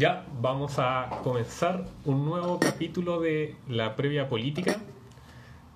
[0.00, 4.78] Ya, vamos a comenzar un nuevo capítulo de la previa política.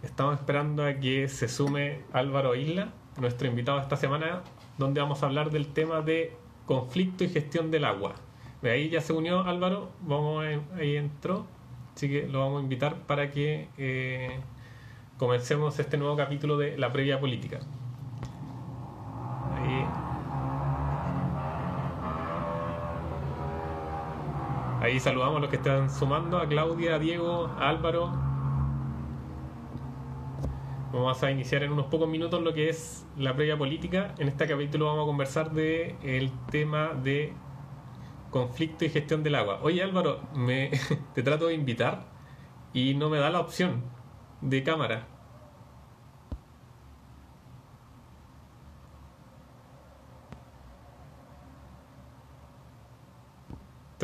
[0.02, 2.88] Estamos esperando a que se sume Álvaro Isla,
[3.20, 4.40] nuestro invitado esta semana,
[4.78, 6.32] donde vamos a hablar del tema de
[6.64, 8.14] conflicto y gestión del agua.
[8.62, 10.42] De ahí ya se unió Álvaro, vamos
[10.78, 11.44] ahí entró,
[11.94, 14.40] así que lo vamos a invitar para que eh,
[15.18, 17.60] comencemos este nuevo capítulo de la previa política.
[19.54, 19.84] Ahí
[24.84, 28.12] Ahí saludamos a los que están sumando, a Claudia, a Diego, a Álvaro.
[30.92, 34.14] Vamos a iniciar en unos pocos minutos lo que es la previa política.
[34.18, 37.32] En este capítulo vamos a conversar de el tema de
[38.28, 39.60] conflicto y gestión del agua.
[39.62, 40.70] Oye Álvaro, me,
[41.14, 42.04] te trato de invitar
[42.74, 43.84] y no me da la opción
[44.42, 45.13] de cámara.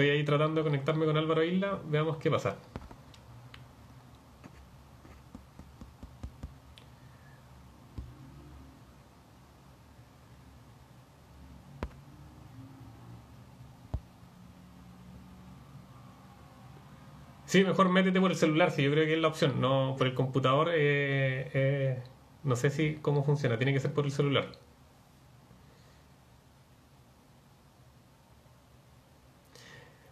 [0.01, 1.79] Estoy ahí tratando de conectarme con Álvaro Isla.
[1.85, 2.57] Veamos qué pasa.
[17.45, 20.07] Sí, mejor métete por el celular, si yo creo que es la opción, no por
[20.07, 20.71] el computador.
[20.73, 22.03] Eh, eh,
[22.45, 24.70] no sé si cómo funciona, tiene que ser por el celular.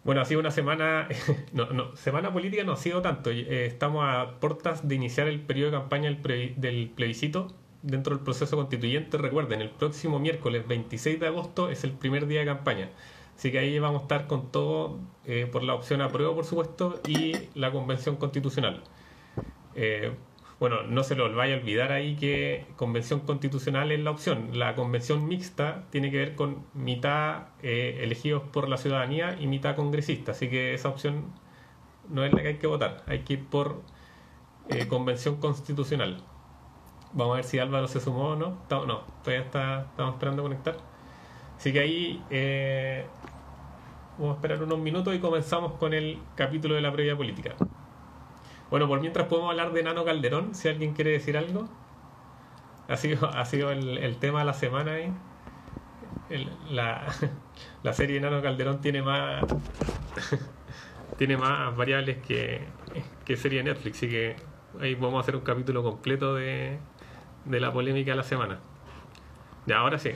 [0.09, 1.07] Bueno, ha sido una semana,
[1.53, 3.29] no, no, semana política no ha sido tanto.
[3.29, 8.57] Eh, estamos a puertas de iniciar el periodo de campaña del, plebiscito dentro del proceso
[8.57, 9.19] constituyente.
[9.19, 12.89] Recuerden, el próximo miércoles 26 de agosto es el primer día de campaña.
[13.37, 16.99] Así que ahí vamos a estar con todo eh, por la opción apruebo, por supuesto,
[17.07, 18.81] y la convención constitucional.
[19.75, 20.11] Eh,
[20.59, 24.59] bueno, no se lo vaya a olvidar ahí que convención constitucional es la opción.
[24.59, 29.75] La convención mixta tiene que ver con mitad eh, elegidos por la ciudadanía y mitad
[29.77, 30.33] congresista.
[30.33, 31.33] Así que esa opción
[32.09, 33.03] no es la que hay que votar.
[33.07, 33.81] Hay que ir por
[34.67, 36.23] eh, convención constitucional.
[37.13, 38.57] Vamos a ver si Álvaro se sumó o no.
[38.69, 40.75] No, todavía está, estamos esperando conectar.
[41.57, 43.05] Así que ahí eh,
[44.17, 47.55] vamos a esperar unos minutos y comenzamos con el capítulo de la previa política.
[48.69, 51.67] Bueno, por mientras podemos hablar de Nano Calderón, si alguien quiere decir algo.
[52.87, 55.13] Ha sido, ha sido el, tema de la semana ahí.
[56.69, 57.07] la,
[57.83, 59.43] la, serie Nano Calderón tiene más
[61.17, 62.61] tiene más variables que,
[63.25, 64.35] que serie Netflix, así que
[64.79, 66.79] ahí a hacer un capítulo completo de,
[67.45, 68.59] de la polémica de la semana.
[69.65, 70.11] Ya, ahora sí.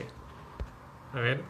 [1.12, 1.42] A ver,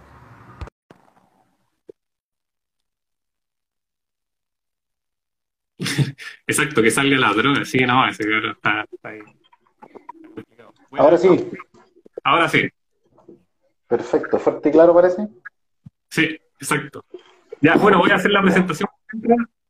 [6.46, 9.20] Exacto, que salga la droga, sí, no, ese claro está, ahí.
[10.92, 11.28] ahora sí.
[12.22, 12.68] Ahora sí.
[13.88, 15.28] Perfecto, fuerte y claro parece.
[16.10, 17.04] Sí, exacto.
[17.60, 18.88] Ya, bueno, voy a hacer la presentación.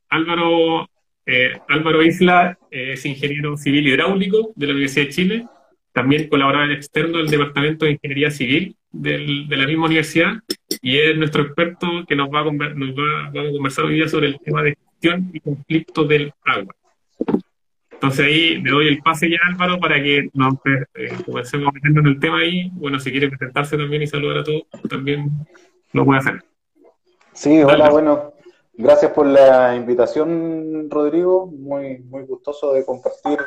[0.09, 0.89] Álvaro,
[1.27, 5.49] eh, Álvaro Isla es ingeniero civil hidráulico de la Universidad de Chile,
[5.93, 10.35] también colaborador externo del Departamento de Ingeniería Civil del, de la misma universidad
[10.83, 14.29] y es nuestro experto que nos va a, nos va, a conversar hoy día sobre
[14.29, 14.77] el tema de
[15.33, 16.75] y conflicto del agua.
[17.91, 20.55] Entonces ahí le doy el pase ya Álvaro para que nos
[20.95, 22.71] eh, comencemos a meternos en el tema ahí.
[22.75, 25.31] Bueno, si quiere presentarse también y saludar a todos, también
[25.93, 26.45] lo puede hacer.
[27.33, 28.35] Sí, hola, bueno,
[28.75, 31.47] gracias por la invitación, Rodrigo.
[31.47, 33.39] Muy, muy gustoso de compartir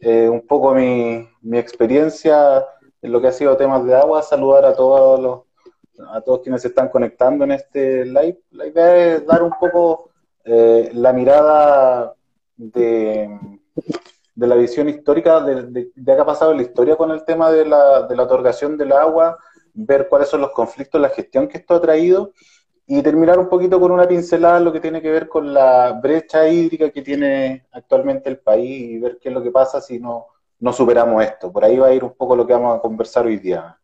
[0.00, 2.64] eh, un poco mi, mi experiencia
[3.00, 4.22] en lo que ha sido temas de agua.
[4.22, 5.40] Saludar a todos los
[6.10, 8.40] a todos quienes se están conectando en este live.
[8.50, 10.10] La idea es dar un poco
[10.44, 12.14] eh, la mirada
[12.56, 13.38] de,
[14.34, 17.50] de, la visión histórica de, de, qué ha pasado en la historia con el tema
[17.50, 19.38] de la, de la otorgación del agua,
[19.72, 22.32] ver cuáles son los conflictos, la gestión que esto ha traído
[22.86, 25.92] y terminar un poquito con una pincelada en lo que tiene que ver con la
[25.92, 29.98] brecha hídrica que tiene actualmente el país y ver qué es lo que pasa si
[29.98, 30.26] no,
[30.60, 31.50] no superamos esto.
[31.50, 33.76] Por ahí va a ir un poco lo que vamos a conversar hoy día.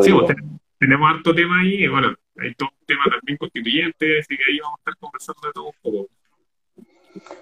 [0.00, 0.34] Sí, pues,
[0.78, 4.78] tenemos harto tema ahí, bueno, hay todo un tema también constituyente, así que ahí vamos
[4.78, 6.08] a estar conversando de todo un poco.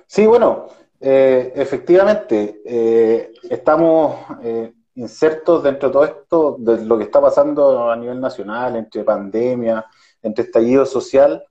[0.06, 0.68] Sí, bueno,
[1.00, 7.90] eh, efectivamente, eh, estamos eh, insertos dentro de todo esto, de lo que está pasando
[7.90, 9.86] a nivel nacional, entre pandemia,
[10.22, 11.44] entre estallido social.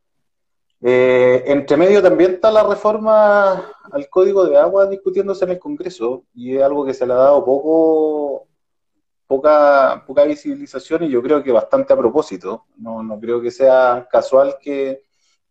[0.81, 6.56] entre medio también está la reforma al Código de Agua discutiéndose en el Congreso y
[6.56, 8.48] es algo que se le ha dado poco
[9.30, 12.66] poca, poca visibilización y yo creo que bastante a propósito.
[12.78, 15.04] No, no creo que sea casual que,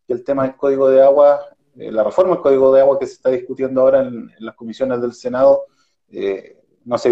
[0.08, 1.40] el tema del código de agua,
[1.76, 5.00] eh, la reforma del código de agua que se está discutiendo ahora en, las comisiones
[5.02, 5.66] del Senado,
[6.10, 7.10] eh, no se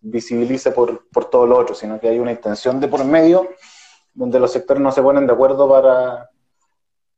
[0.00, 3.50] visibilice por, por todo lo otro, sino que hay una intención de por medio
[4.14, 6.30] donde los sectores no se ponen de acuerdo para,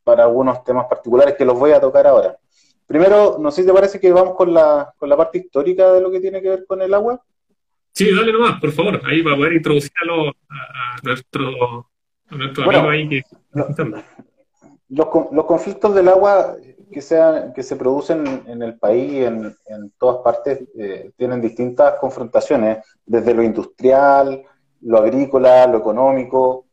[0.02, 2.38] para algunos temas particulares que los voy a tocar ahora.
[2.87, 6.00] Primero, no sé si te parece que vamos con la, con la parte histórica de
[6.00, 7.22] lo que tiene que ver con el agua.
[7.92, 11.90] Sí, dale nomás, por favor, ahí para poder introducir a, nuestro,
[12.31, 13.22] nuestro amigo ahí que
[14.88, 16.56] los, los, conflictos del agua
[16.90, 21.94] que, sean, que se producen en el país, en, en todas partes, eh, tienen distintas
[22.00, 24.42] confrontaciones, desde lo industrial,
[24.82, 26.66] lo agrícola, lo económico,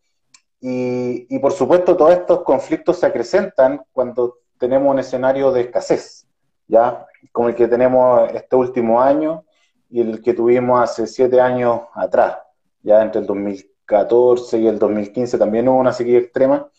[0.60, 6.28] y, y por supuesto todos estos conflictos se acrecentan cuando tenemos un escenario de escasez,
[6.68, 7.06] ¿ya?
[7.32, 9.44] Como el que tenemos este último año
[9.90, 12.38] y el que tuvimos hace siete años atrás,
[12.82, 16.70] ya entre el 2014 y el 2015 también hubo una sequía extrema,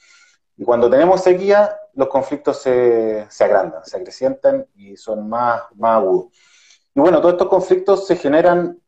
[0.57, 5.97] y cuando tenemos sequía, los conflictos se, se agrandan, se acrecientan y son más, más
[5.99, 6.33] agudos.
[6.95, 8.81] Y bueno, todos estos conflictos se generan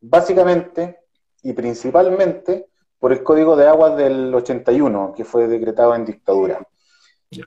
[0.00, 1.00] básicamente
[1.42, 2.68] y principalmente
[2.98, 6.66] por el Código de Aguas del 81, que fue decretado en dictadura,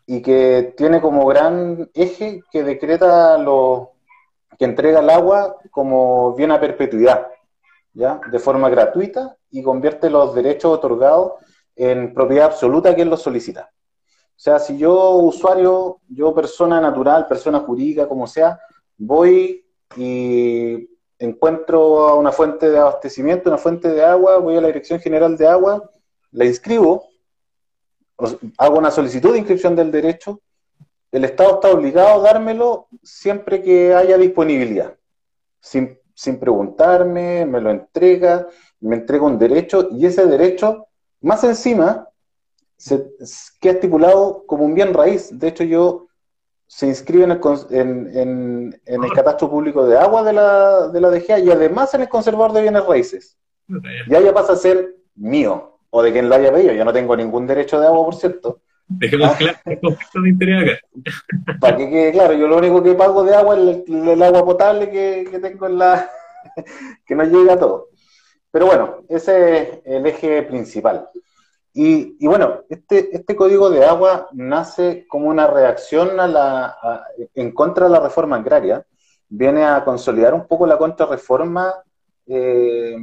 [0.06, 3.94] y que tiene como gran eje que decreta lo
[4.57, 7.28] que entrega el agua como bien a perpetuidad,
[7.94, 8.19] ¿ya?
[8.31, 11.34] de forma gratuita y convierte los derechos otorgados
[11.75, 13.72] en propiedad absoluta a quien lo solicita.
[14.36, 18.60] O sea, si yo, usuario, yo persona natural, persona jurídica, como sea,
[18.98, 19.66] voy
[19.96, 25.38] y encuentro una fuente de abastecimiento, una fuente de agua, voy a la Dirección General
[25.38, 25.90] de Agua,
[26.31, 27.07] la inscribo,
[28.57, 30.42] hago una solicitud de inscripción del derecho,
[31.16, 34.96] el Estado está obligado a dármelo siempre que haya disponibilidad,
[35.62, 38.50] sin, sin preguntarme, me lo entrega,
[38.82, 40.88] me entrega un derecho y ese derecho
[41.22, 42.10] más encima,
[42.76, 43.12] se,
[43.62, 45.30] queda estipulado como un bien raíz.
[45.32, 46.08] De hecho, yo
[46.68, 47.40] se inscribe en el,
[48.18, 52.10] en, el catastro público de agua de la, de la DGA y además en el
[52.10, 53.38] conservador de bienes raíces.
[54.10, 56.74] Ya ya pasa a ser mío, o de quien lo haya pedido.
[56.74, 58.60] Yo no tengo ningún derecho de agua, por cierto.
[58.88, 59.36] Dejemos ah.
[59.38, 61.58] claro el conflicto de interés acá.
[61.60, 64.90] Para que quede claro, yo lo único que pago de agua es el, agua potable
[64.90, 66.10] que, que, tengo en la.
[67.06, 67.90] que no llega a todo.
[68.52, 71.10] Pero bueno, ese es el eje principal.
[71.78, 77.88] Y, bueno, este, este código de agua nace como una reacción a la, en contra
[77.88, 78.86] de la reforma agraria,
[79.28, 81.74] viene a consolidar un poco la contrarreforma
[82.28, 82.96] eh,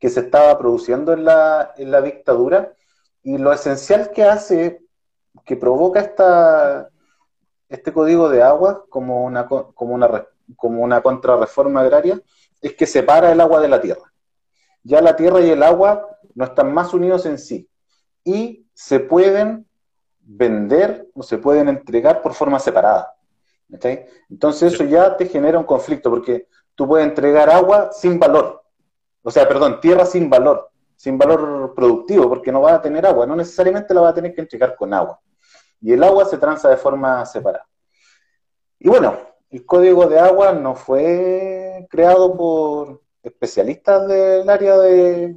[0.00, 2.72] que se estaba produciendo en la, en la dictadura,
[3.22, 4.82] y lo esencial que hace,
[5.44, 6.90] que provoca esta,
[7.68, 10.26] este código de agua como una, como una,
[10.56, 12.20] como una contrarreforma agraria,
[12.60, 14.10] es que separa el agua de la tierra
[14.82, 17.68] ya la tierra y el agua no están más unidos en sí
[18.24, 19.66] y se pueden
[20.20, 23.14] vender o se pueden entregar por forma separada.
[24.28, 28.62] Entonces eso ya te genera un conflicto porque tú puedes entregar agua sin valor,
[29.22, 30.69] o sea, perdón, tierra sin valor,
[31.00, 34.34] sin valor productivo, porque no va a tener agua, no necesariamente la va a tener
[34.34, 35.18] que entregar con agua.
[35.80, 37.66] Y el agua se transa de forma separada.
[38.78, 39.18] Y bueno,
[39.48, 45.36] el código de agua no fue creado por, especialistas del área de,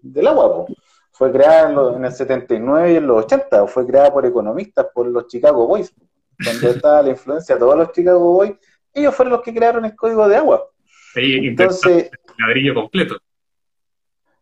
[0.00, 0.64] del agua.
[1.12, 5.26] Fue creada en, el 79 y en los 80, fue creada por economistas, por los
[5.26, 5.94] Chicago Boys,
[6.38, 8.54] donde está la influencia de todos los Chicago Boys.
[8.94, 10.70] Ellos fueron los que crearon el código de agua.
[11.16, 13.18] Entonces, ladrillo completo.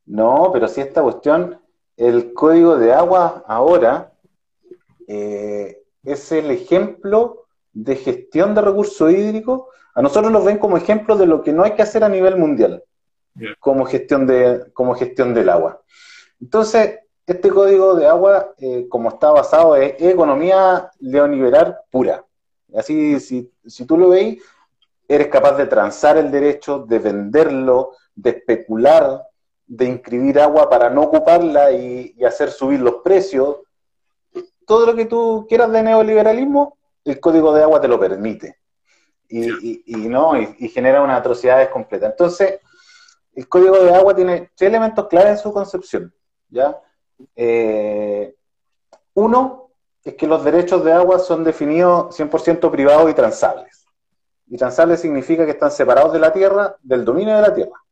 [0.06, 1.60] No, pero si esta cuestión,
[1.96, 4.12] el código de agua ahora
[5.06, 11.16] eh, es el ejemplo de gestión de recursos hídricos a nosotros nos ven como ejemplo
[11.16, 12.82] de lo que no hay que hacer a nivel mundial,
[13.60, 15.80] como, gestión de, como gestión del agua.
[16.40, 22.24] Entonces, este código de agua, eh, como está basado, es economía neoliberal pura.
[22.76, 24.42] Así, si, si tú lo veis,
[25.06, 29.22] eres capaz de transar el derecho, de venderlo, de especular,
[29.66, 33.58] de inscribir agua para no ocuparla y, y, hacer subir los precios.
[34.66, 38.58] Todo lo que tú quieras de neoliberalismo, el código de agua te lo permite
[39.28, 42.06] y, no, y, genera una atrocidades completa.
[42.06, 42.60] Entonces,
[43.34, 46.14] el código de agua tiene tres elementos claves en su concepción.
[46.48, 46.80] ¿ya?
[47.34, 48.34] Eh,
[49.14, 49.70] uno
[50.04, 53.86] es que los derechos de agua son definidos 100% privados y transables.
[54.46, 57.82] Y transables significa que están separados de la tierra, del dominio de la tierra.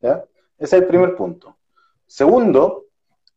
[0.00, 0.24] ¿ya?
[0.58, 1.56] Ese es el primer punto.
[2.06, 2.86] Segundo,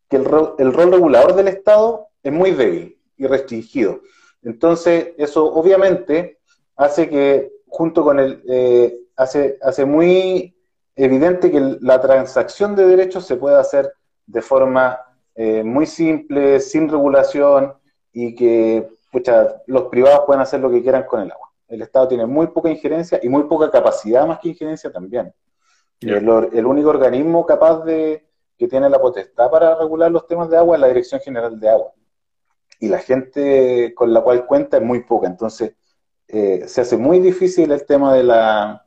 [0.08, 0.26] que el,
[0.58, 4.00] el rol regulador del Estado es muy débil y restringido.
[4.42, 6.38] Entonces, eso obviamente
[6.76, 10.56] hace que, junto con el, eh, hace, hace muy
[10.96, 13.92] evidente que la transacción de derechos se puede hacer
[14.26, 14.98] de forma
[15.34, 17.74] eh, muy simple, sin regulación
[18.12, 18.88] y que
[19.66, 21.50] los privados pueden hacer lo que quieran con el agua.
[21.68, 25.32] El Estado tiene muy poca injerencia y muy poca capacidad más que injerencia también.
[26.02, 28.26] El, el, único organismo capaz de
[28.58, 31.68] que tiene la potestad para regular los temas de agua es la Dirección General de
[31.68, 31.92] Agua.
[32.80, 35.28] y la gente con la cual cuenta es muy poca.
[35.28, 35.74] Entonces,
[36.26, 38.86] eh, se hace muy difícil el tema de la,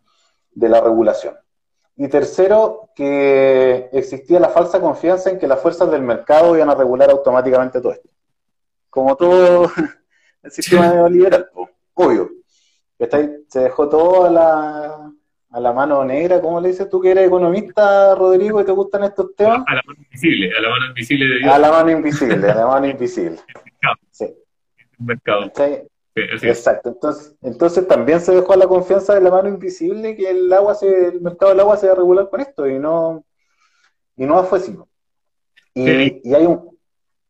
[0.51, 1.35] de la regulación.
[1.97, 6.75] Y tercero, que existía la falsa confianza en que las fuerzas del mercado iban a
[6.75, 8.09] regular automáticamente todo esto.
[8.89, 9.71] Como todo
[10.43, 11.49] el sistema neoliberal,
[11.93, 12.31] obvio.
[13.49, 15.13] Se dejó todo a la,
[15.51, 19.03] a la mano negra, ¿cómo le dices tú que eres economista, Rodrigo, y te gustan
[19.03, 19.63] estos temas?
[19.67, 21.53] A la mano invisible, a la mano invisible de Dios.
[21.53, 23.39] A la mano invisible, a la mano invisible.
[24.11, 24.33] Sí.
[24.97, 25.51] mercado.
[26.15, 26.89] Exacto.
[26.89, 30.73] Entonces, entonces también se dejó a la confianza de la mano invisible que el agua
[30.73, 33.25] se, el mercado del agua se va a regular con esto y no,
[34.15, 34.75] y no fue así.
[35.73, 36.75] Y, y hay un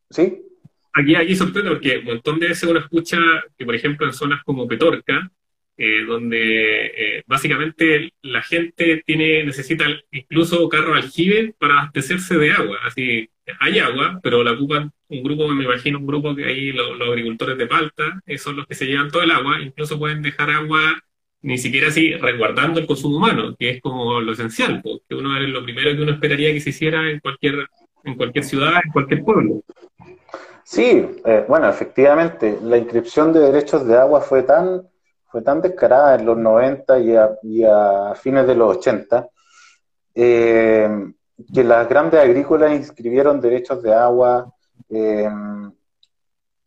[0.10, 0.46] ¿sí?
[0.94, 3.18] Aquí, aquí sorprende porque un montón de veces uno escucha
[3.58, 5.30] que, por ejemplo, en zonas como Petorca,
[5.78, 12.78] eh, donde eh, básicamente la gente tiene necesita incluso carro aljibe para abastecerse de agua.
[12.84, 13.30] Así,
[13.60, 17.58] hay agua, pero la ocupan un grupo, me imagino un grupo que hay los, agricultores
[17.58, 21.00] de palta, esos son los que se llevan todo el agua, incluso pueden dejar agua
[21.42, 25.48] ni siquiera así resguardando el consumo humano, que es como lo esencial, porque uno es
[25.50, 27.68] lo primero que uno esperaría que se hiciera en cualquier,
[28.04, 29.62] en cualquier ciudad, en cualquier pueblo.
[30.64, 34.82] Sí, eh, bueno, efectivamente, la inscripción de derechos de agua fue tan
[35.36, 36.98] fue tan descarada en los 90
[37.44, 39.28] y a, fines de los 80
[40.14, 40.90] eh,
[41.54, 44.50] que las grandes agrícolas inscribieron derechos de agua,
[44.88, 45.30] eh,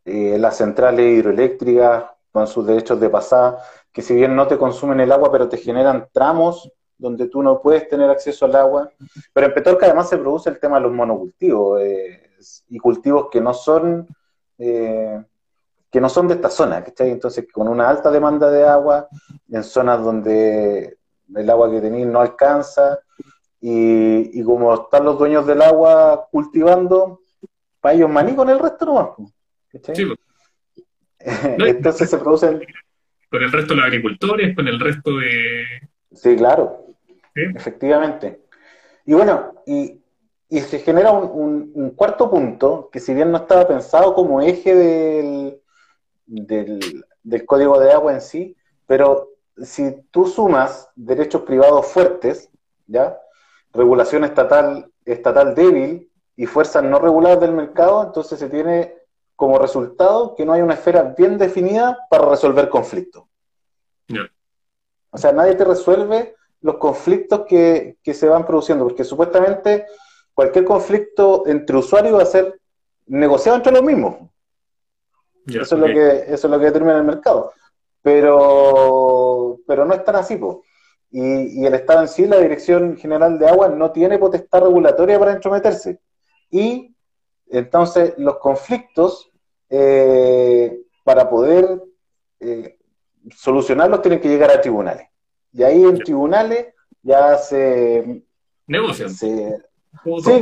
[0.04, 3.58] eh, las centrales hidroeléctricas con sus derechos de pasada,
[3.90, 7.62] que si bien no te consumen el agua, pero te generan tramos donde tú no
[7.62, 8.90] puedes tener acceso al agua.
[9.32, 11.80] Pero en Petorca además se produce el tema de los monocultivos
[12.68, 14.06] y cultivos que no son
[15.90, 17.11] que no son de esta zona, ¿cachai?
[17.11, 19.09] Entonces, con una alta demanda de agua,
[19.50, 20.99] en zonas donde
[21.35, 23.00] el agua que tenéis no alcanza,
[23.61, 27.23] y, como están los dueños del agua cultivando,
[27.80, 29.33] para ellos maní con el resto no
[29.73, 29.97] ¿cachai?
[29.97, 30.14] Sí.
[31.21, 32.62] Entonces se producen...
[33.30, 35.64] Con el resto de los agricultores, con el resto de...
[36.12, 36.87] Sí, claro,
[37.35, 38.40] efectivamente.
[39.04, 40.00] Y bueno, y,
[40.49, 45.61] y se genera un, cuarto punto que si bien no estaba pensado como eje del,
[46.28, 47.04] del,
[47.47, 48.56] código de agua en sí,
[48.87, 52.50] pero si tú sumas derechos privados fuertes,
[52.87, 53.18] ¿ya?
[53.73, 58.94] regulación estatal, estatal débil y fuerzas no reguladas del mercado, entonces se tiene
[59.35, 63.25] como resultado que no hay una esfera bien definida para resolver conflictos.
[65.11, 69.87] O sea, nadie te resuelve los conflictos que, que, se van produciendo, porque supuestamente
[70.35, 72.61] cualquier conflicto entre usuarios va a ser
[73.06, 74.28] negociado entre los mismos
[75.49, 77.52] eso, es lo que, eso es lo que determina el mercado.
[78.02, 80.62] Pero, pero no es tan así, po.
[81.11, 85.33] Y, el Estado en sí, la Dirección General de Agua, no tiene potestad regulatoria para
[85.33, 86.00] entrometerse.
[86.50, 86.95] Y
[87.47, 89.31] entonces los conflictos,
[89.71, 91.83] eh, para poder
[92.40, 92.78] eh,
[93.35, 95.09] solucionarlos, tienen que llegar a tribunales.
[95.52, 98.23] Y ahí en tribunales ya se...
[98.67, 99.11] Negocian.
[99.11, 99.31] sí,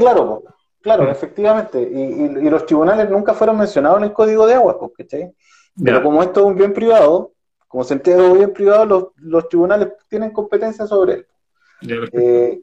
[0.01, 0.43] claro.
[0.87, 1.83] Claro, efectivamente.
[1.83, 5.35] Y, los tribunales nunca fueron mencionados en el código de agua, ¿cachai?
[5.83, 7.33] Pero como esto es un bien privado,
[7.67, 11.27] como se entiende un bien privado, los, tribunales tienen competencia sobre él.
[12.13, 12.61] Eh,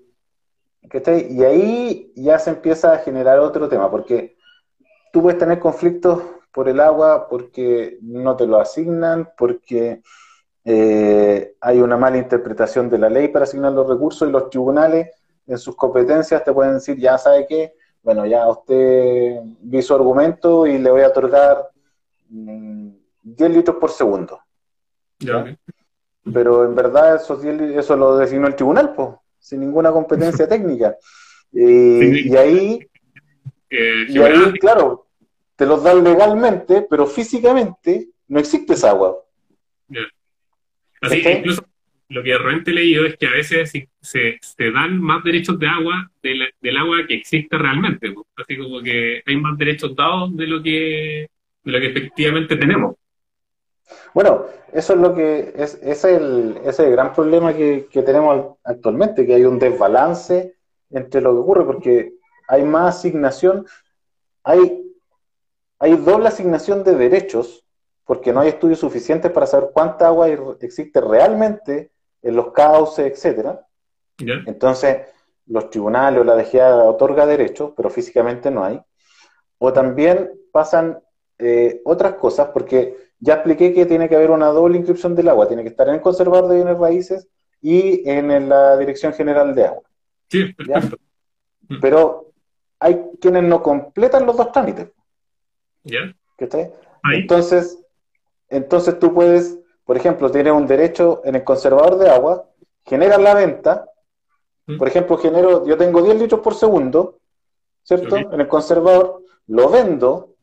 [1.30, 4.38] y ahí ya se empieza a generar otro tema, porque
[5.12, 10.01] tú puedes tener conflictos por el agua porque no te lo asignan, porque
[10.63, 15.10] eh, hay una mala interpretación de la ley para asignar los recursos y los tribunales
[15.46, 17.74] en sus competencias te pueden decir, ya sabe qué,
[18.04, 21.70] bueno, ya usted vi su argumento y le voy a otorgar
[22.30, 24.42] 10 mm, litros por segundo.
[26.32, 30.96] Pero en verdad esos 10, eso lo designó el tribunal, pues, sin ninguna competencia técnica.
[31.52, 32.80] Y, ahí,
[33.70, 35.08] y ahí, claro,
[35.56, 39.18] te los dan legalmente, pero físicamente no existe esa agua.
[41.02, 41.64] Así, incluso
[42.13, 45.67] lo que realmente he leído es que a veces se, se dan más derechos de
[45.67, 48.13] agua del, agua que existe realmente.
[48.36, 51.27] Así como que hay más derechos dados de lo que,
[51.63, 52.96] de lo que efectivamente tenemos.
[54.13, 59.25] Bueno, eso es lo que es, es el, ese gran problema que, que, tenemos actualmente,
[59.25, 60.55] que hay un desbalance
[60.91, 62.13] entre lo que ocurre, porque
[62.48, 63.65] hay más asignación,
[64.43, 64.84] hay,
[65.79, 67.65] hay doble asignación de derechos,
[68.05, 70.29] porque no hay estudios suficientes para saber cuánta agua
[70.62, 71.93] existe realmente
[72.24, 73.68] en los cauces, etcétera.
[74.18, 75.08] Entonces,
[75.48, 78.82] los tribunales o la DGA otorga derechos, pero físicamente no hay.
[79.58, 81.00] O también pasan
[81.38, 85.48] eh, otras cosas, porque ya expliqué que tiene que haber una doble inscripción del agua,
[85.48, 87.27] tiene que estar en el conservador de bienes raíces
[87.62, 89.84] y en la Dirección General de Agua.
[90.30, 90.56] Sí,
[91.82, 92.32] Pero
[92.80, 94.89] hay quienes no completan los dos trámites.
[95.84, 96.13] ¿Ya?
[97.03, 97.80] Entonces,
[98.50, 102.46] entonces tú puedes, por ejemplo, tienes un derecho en el conservador de agua,
[102.86, 103.86] generas la venta,
[104.66, 104.78] ¿Mm?
[104.78, 107.20] por ejemplo, genero, yo tengo 10 litros por segundo,
[107.84, 108.16] ¿cierto?
[108.18, 110.36] En el conservador, lo vendo,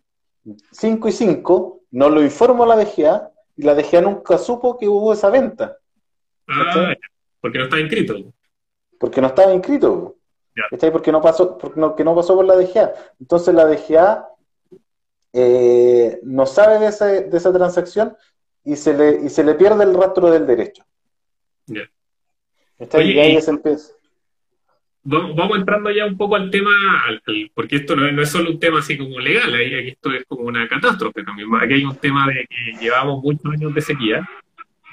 [0.72, 4.88] 5 y 5, no lo informo a la DGA, y la DGA nunca supo que
[4.88, 5.76] hubo esa venta.
[6.48, 6.94] Ah,
[7.40, 8.14] porque no estaba inscrito.
[8.98, 10.16] Porque no estaba inscrito.
[10.92, 12.92] Porque no pasó, porque no, que no pasó por la DGA.
[13.18, 14.28] Entonces la DGA
[15.32, 18.16] eh, no sabe de, de, esa transacción
[18.64, 20.84] y se, le, y se le pierde el rastro del derecho.
[21.66, 21.88] Ya.
[22.92, 23.38] ahí
[25.02, 26.70] Vamos, entrando ya un poco al tema,
[27.54, 30.68] porque esto no, es solo un tema así como legal, aquí esto es como una
[30.68, 31.48] catástrofe también.
[31.58, 34.28] Aquí hay un tema de que llevamos muchos años de sequía.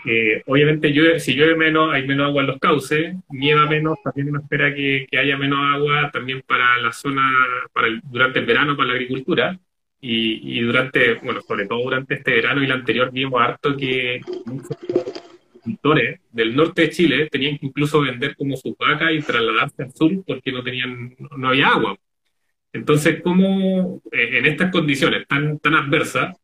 [0.05, 4.39] Eh, obviamente, si llueve menos, hay menos agua en los cauces, nieva menos, también uno
[4.39, 7.29] espera que, haya menos agua también para la zona,
[7.73, 9.59] para durante el verano, para la agricultura.
[9.99, 14.77] Y, durante, bueno, sobre todo durante este verano y el anterior, vimos harto que muchos
[15.55, 19.93] agricultores del norte de Chile tenían que incluso vender como sus vacas y trasladarse al
[19.93, 21.97] sur porque no tenían, no había agua.
[22.73, 26.37] Entonces, ¿cómo eh, en estas condiciones tan, tan adversas,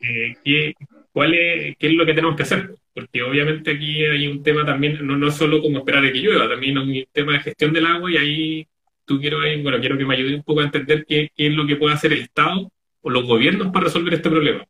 [0.00, 0.74] eh, ¿qué,
[1.12, 2.74] cuál es, ¿qué es lo que tenemos que hacer?
[2.94, 6.48] Porque obviamente aquí hay un tema también, no, no solo como esperar a que llueva,
[6.48, 8.66] también hay un tema de gestión del agua y ahí
[9.04, 11.66] tú quiero, bueno, quiero que me ayude un poco a entender qué, qué es lo
[11.66, 12.70] que puede hacer el Estado
[13.04, 14.66] o los gobiernos para resolver este problema?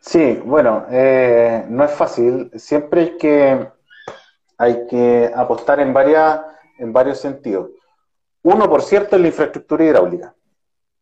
[0.00, 2.50] Sí, bueno, eh, no es fácil.
[2.56, 3.68] Siempre hay que,
[4.58, 6.40] hay que apostar en, varias,
[6.78, 7.70] en varios sentidos.
[8.42, 10.34] Uno, por cierto, es la infraestructura hidráulica.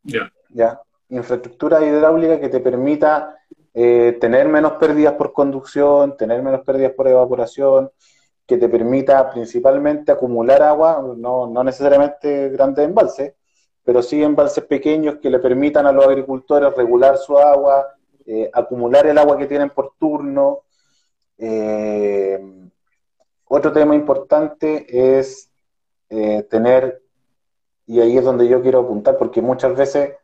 [0.02, 0.30] Ya.
[0.50, 0.80] ¿Ya?
[1.08, 3.38] Infraestructura hidráulica que te permita
[3.72, 7.90] eh, tener menos pérdidas por conducción, tener menos pérdidas por evaporación,
[8.46, 13.34] que te permita principalmente acumular agua, no, no necesariamente grandes embalses,
[13.86, 17.94] pero sí embalses pequeños que le permitan a los agricultores regular su agua,
[18.26, 20.62] eh, acumular el agua que tienen por turno.
[21.38, 22.68] Eh,
[23.44, 25.52] otro tema importante es
[26.10, 27.00] eh, tener,
[27.86, 30.14] y ahí es donde yo quiero apuntar, porque muchas veces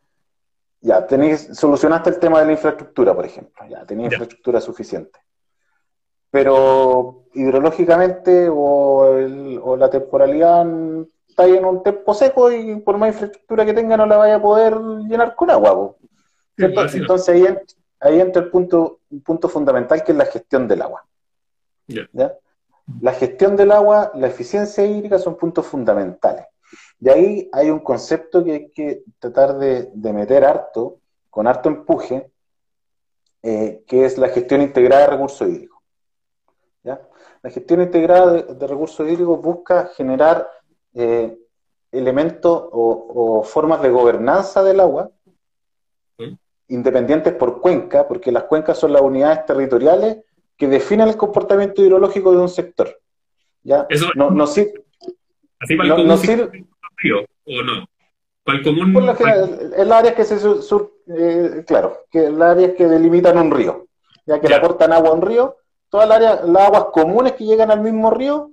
[0.80, 5.20] ya tenéis, solucionaste el tema de la infraestructura, por ejemplo, ya tenéis infraestructura suficiente.
[6.32, 9.06] Pero hidrológicamente o,
[9.62, 10.66] o la temporalidad
[11.32, 14.36] está ahí en un tiempo seco y por más infraestructura que tenga no la vaya
[14.36, 15.94] a poder llenar con agua.
[16.56, 17.46] Entonces ahí,
[18.00, 21.04] ahí, entra el punto, un punto fundamental que es la gestión del agua.
[23.00, 26.44] La gestión del agua, la eficiencia hídrica son puntos fundamentales.
[27.00, 30.98] Y ahí hay un concepto que hay que tratar de, meter harto,
[31.30, 32.30] con harto empuje,
[33.42, 35.78] eh, que es la gestión integrada de recursos hídricos.
[36.84, 40.48] La gestión integrada de, de recursos hídricos busca generar
[40.94, 41.36] eh,
[41.90, 45.10] elementos o, formas de gobernanza del agua
[46.68, 50.18] independientes por cuenca, porque las cuencas son las unidades territoriales
[50.56, 52.98] que definen el comportamiento hidrológico de un sector.
[53.62, 53.84] ¿ya?
[53.90, 54.72] Eso, no, no, así
[55.76, 56.64] para el no, sirve,
[57.44, 57.84] o no.
[58.42, 58.92] Para el común.
[58.92, 59.02] Por
[59.76, 60.36] el área que se
[61.14, 63.86] eh, claro, que el área que delimitan un río,
[64.24, 65.56] ya que le aportan agua a un río,
[65.90, 68.50] todas las, áreas, las aguas comunes que llegan al mismo río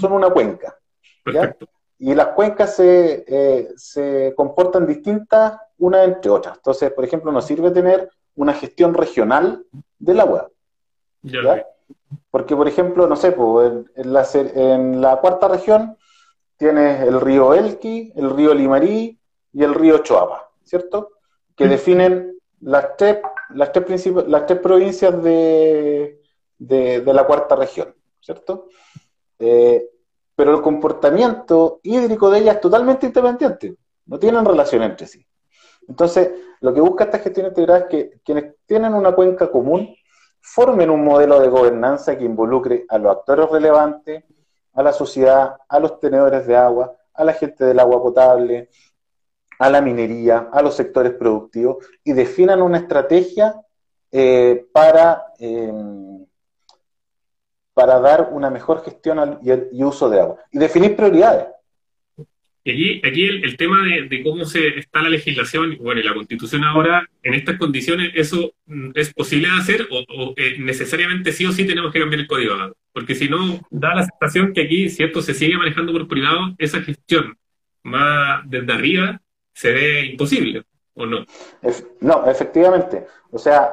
[0.00, 0.78] son una cuenca.
[1.22, 6.56] Perfecto y las cuencas se, eh, se comportan distintas una entre otras.
[6.56, 9.64] Entonces, por ejemplo, nos sirve tener una gestión regional
[9.98, 10.48] del agua.
[11.22, 11.66] Ya.
[12.30, 15.96] Porque, por ejemplo, no sé, pues, en, la, en la cuarta región
[16.56, 19.18] tienes el río Elqui, el río Limarí
[19.52, 21.12] y el río Choapa, ¿cierto?
[21.56, 23.18] Que definen las tres,
[23.54, 26.20] las tres, las tres provincias de,
[26.58, 28.68] de, de, la cuarta región, ¿cierto?
[29.38, 29.88] Eh,
[30.38, 33.74] pero el comportamiento hídrico de ella es totalmente independiente,
[34.06, 35.26] no tienen relación entre sí.
[35.88, 39.92] Entonces, lo que busca esta gestión integrada es que quienes tienen una cuenca común
[40.40, 44.22] formen un modelo de gobernanza que involucre a los actores relevantes,
[44.74, 48.68] a la sociedad, a los tenedores de agua, a la gente del agua potable,
[49.58, 53.60] a la minería, a los sectores productivos y definan una estrategia
[54.12, 55.72] eh, para eh,
[57.78, 60.36] para dar una mejor gestión y, uso de agua.
[60.50, 61.46] Y definir prioridades.
[62.64, 66.64] Y aquí, aquí el, tema de, cómo se está la legislación, bueno, y la constitución
[66.64, 71.52] ahora, en estas condiciones, ¿eso mm, es posible de hacer o, eh, necesariamente sí o
[71.52, 72.56] sí tenemos que cambiar el código?
[72.92, 76.80] Porque si no, da la sensación que aquí, cierto, se sigue manejando por privado, esa
[76.80, 77.38] gestión
[77.84, 79.20] más desde arriba
[79.52, 80.64] se ve imposible,
[80.94, 81.24] ¿o no?
[82.00, 83.06] no, efectivamente.
[83.30, 83.70] O sea,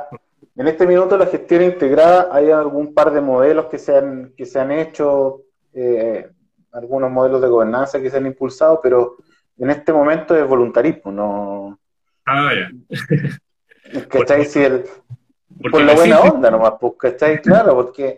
[0.58, 4.46] en este minuto la gestión integrada, hay algún par de modelos que se han, que
[4.46, 5.42] se han hecho,
[5.74, 6.30] eh,
[6.72, 9.18] algunos modelos de gobernanza que se han impulsado, pero
[9.58, 11.80] en este momento es voluntarismo, no...
[12.26, 13.40] Ah, ya.
[14.10, 14.46] ¿Cachai?
[14.46, 14.86] Si el,
[15.72, 17.42] por la buena onda nomás, pues, ¿cachai?
[17.42, 18.18] Claro, porque,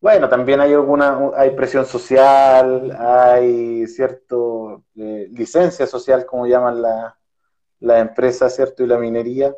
[0.00, 7.16] bueno, también hay alguna, hay presión social, hay cierto eh, licencia social, como llaman la,
[7.80, 8.82] la empresa, ¿cierto?
[8.82, 9.54] Y la minería,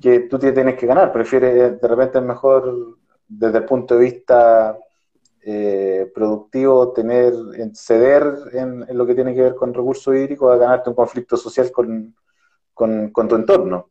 [0.00, 1.12] que tú te tienes que ganar.
[1.12, 4.78] Prefieres, de repente es mejor, desde el punto de vista
[5.44, 7.34] eh, productivo, tener,
[7.74, 11.70] ceder en, lo que tiene que ver con recursos hídricos a ganarte un conflicto social
[11.72, 12.14] con,
[12.74, 13.90] con, tu entorno.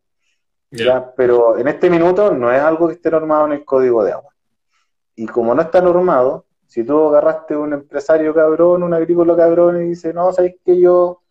[0.71, 1.13] ¿ya?
[1.15, 4.33] Pero en este minuto no es algo que esté normado en el código de agua.
[5.15, 9.89] Y como no está normado, si tú agarraste un empresario cabrón, un agrícola cabrón y
[9.89, 11.21] dice, no, sabes que yo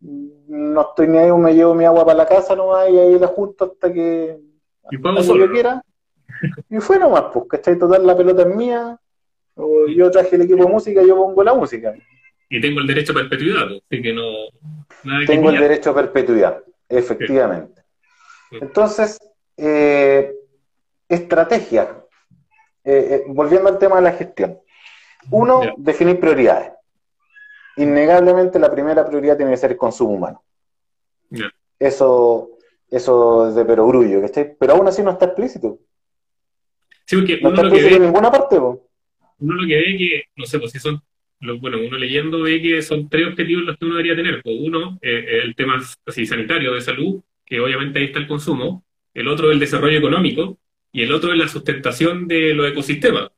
[0.00, 3.26] no estoy ni ahí, me llevo mi agua para la casa nomás y ahí la
[3.26, 4.38] junto hasta que,
[4.84, 5.82] hasta yo quiera.
[6.70, 7.78] Y fue nomás, pues, ¿cachai?
[7.78, 8.98] Total, la pelota es mía,
[9.54, 11.94] o yo traje el equipo de música, yo pongo la música.
[12.48, 14.32] Y tengo el derecho a perpetuidad, así que no...
[15.26, 17.82] tengo el derecho a perpetuidad, efectivamente.
[18.50, 19.18] Entonces,
[19.56, 20.32] eh,
[21.08, 21.96] estrategia.
[22.82, 24.58] Eh, eh, volviendo al tema de la gestión.
[25.30, 26.72] Uno, definir prioridades
[27.76, 30.42] innegablemente la primera prioridad tiene que ser el consumo humano.
[31.78, 32.50] Eso,
[32.90, 34.56] eso es de perogrullo, ¿cachai?
[34.58, 35.78] Pero aún así no está explícito.
[37.06, 38.82] Sí, porque no está explícito en ninguna parte, Uno
[39.38, 41.00] lo que ve que, no sé, pues si son,
[41.60, 44.42] bueno, uno leyendo ve que son tres objetivos los que uno debería tener.
[44.42, 48.84] Pues uno, eh, el tema así, sanitario, de salud, que obviamente ahí está el consumo.
[49.14, 50.58] El otro, el desarrollo económico.
[50.92, 53.30] Y el otro es la sustentación de los ecosistemas.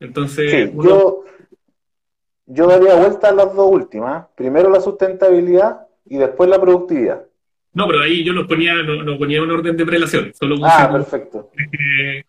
[0.00, 1.23] Entonces, sí, yo,
[2.46, 4.26] yo daría vuelta a las dos últimas.
[4.34, 7.24] Primero la sustentabilidad y después la productividad.
[7.72, 11.50] No, pero ahí yo los ponía, no, ponía un orden de prelación, solo ah, perfecto.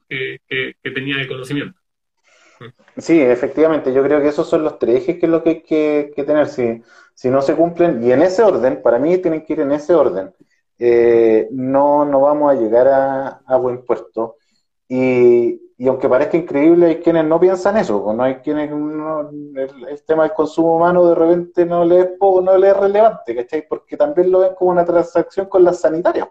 [0.10, 1.80] Que, que, tenía de conocimiento.
[2.98, 5.62] Sí, efectivamente, yo creo que esos son los tres ejes que es lo que hay
[5.62, 6.48] que, tener.
[6.48, 6.82] Si,
[7.14, 9.94] si no se cumplen, y en ese orden, para mí tienen que ir en ese
[9.94, 10.34] orden,
[10.80, 14.38] eh, no, no vamos a llegar a, a buen puerto.
[14.90, 20.24] Y, y aunque parezca increíble, hay quienes no piensan eso, no hay quienes el, tema
[20.24, 23.66] del consumo humano de repente no le es no le es relevante, ¿cachai?
[23.68, 26.28] Porque también lo ven como una transacción con las sanitarias.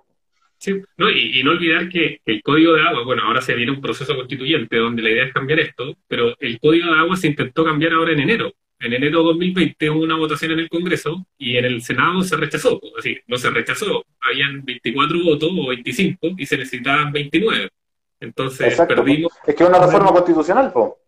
[0.57, 3.83] Sí, no, y, no olvidar que el código de agua, bueno, ahora se viene un
[3.83, 7.65] proceso constituyente donde la idea es cambiar esto, pero el código de agua se intentó
[7.65, 8.51] cambiar ahora en enero.
[8.81, 12.37] En enero de 2020 hubo una votación en el Congreso y en el Senado se
[12.37, 17.69] rechazó, así, no se rechazó, habían 24 votos o 25 y se necesitaban 29.
[18.21, 19.33] Entonces perdimos.
[19.47, 20.99] Es que es una reforma constitucional, po.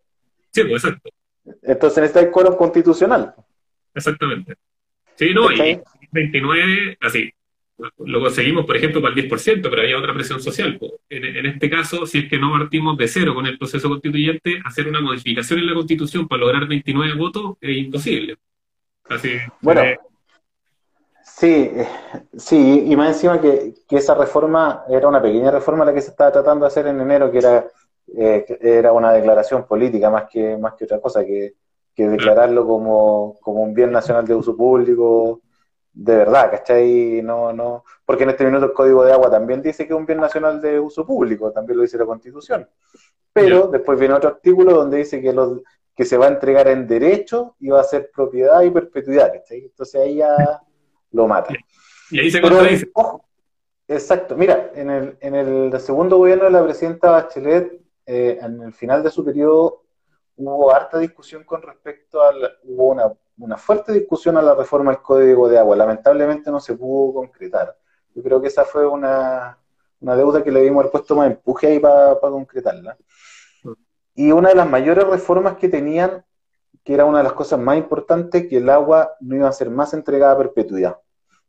[0.51, 1.11] Sí, pues exacto.
[1.63, 3.35] Entonces necesita el quórum constitucional.
[3.95, 4.55] Exactamente.
[5.15, 5.81] Sí, no, y
[6.13, 7.33] 29, así.
[7.99, 10.79] Lo conseguimos, por ejemplo, para el 10%, pero había otra presión social.
[11.11, 14.61] En, en, este caso, si es que no partimos de cero con el proceso constituyente,
[14.65, 18.37] hacer una modificación en la constitución para lograr 29 votos es imposible.
[19.05, 19.33] Así.
[19.61, 19.83] Bueno.
[19.83, 19.99] Eh,
[21.39, 21.71] Sí,
[22.39, 26.33] sí, y más encima que, esa reforma era una pequeña reforma la que se estaba
[26.33, 27.67] tratando de hacer en enero, que era,
[28.17, 31.55] eh, era una declaración política más que, más que otra cosa, que,
[31.95, 35.43] declararlo como, un bien nacional de uso público,
[35.93, 37.21] de verdad, ¿cachai?
[37.23, 40.07] No, no, porque en este minuto el Código de Agua también dice que es un
[40.07, 42.67] bien nacional de uso público, también lo dice la Constitución.
[43.35, 45.61] Pero después viene otro artículo donde dice que, los,
[45.95, 49.65] que se va a entregar en derecho y va a ser propiedad y perpetuidad, ¿cachai?
[49.67, 50.63] Entonces ahí ya
[51.13, 51.55] lo mata.
[52.11, 52.91] Y ahí se contradice.
[53.89, 58.73] exacto, mira, en el, en el segundo gobierno de la presidenta Bachelet, eh, en el
[58.73, 59.85] final de su periodo,
[60.37, 62.31] hubo harta discusión con respecto a,
[62.65, 65.77] hubo una, una fuerte discusión a la reforma del Código de Agua.
[65.77, 67.77] Lamentablemente no se pudo concretar.
[68.15, 69.59] Yo creo que esa fue una,
[70.01, 72.97] una deuda que le dimos al puesto más empuje ahí para concretarla.
[74.15, 76.25] Y una de las mayores reformas que tenían,
[76.85, 79.71] que era una de las cosas más importantes, que el agua no iba a ser
[79.71, 80.97] más entregada a perpetuidad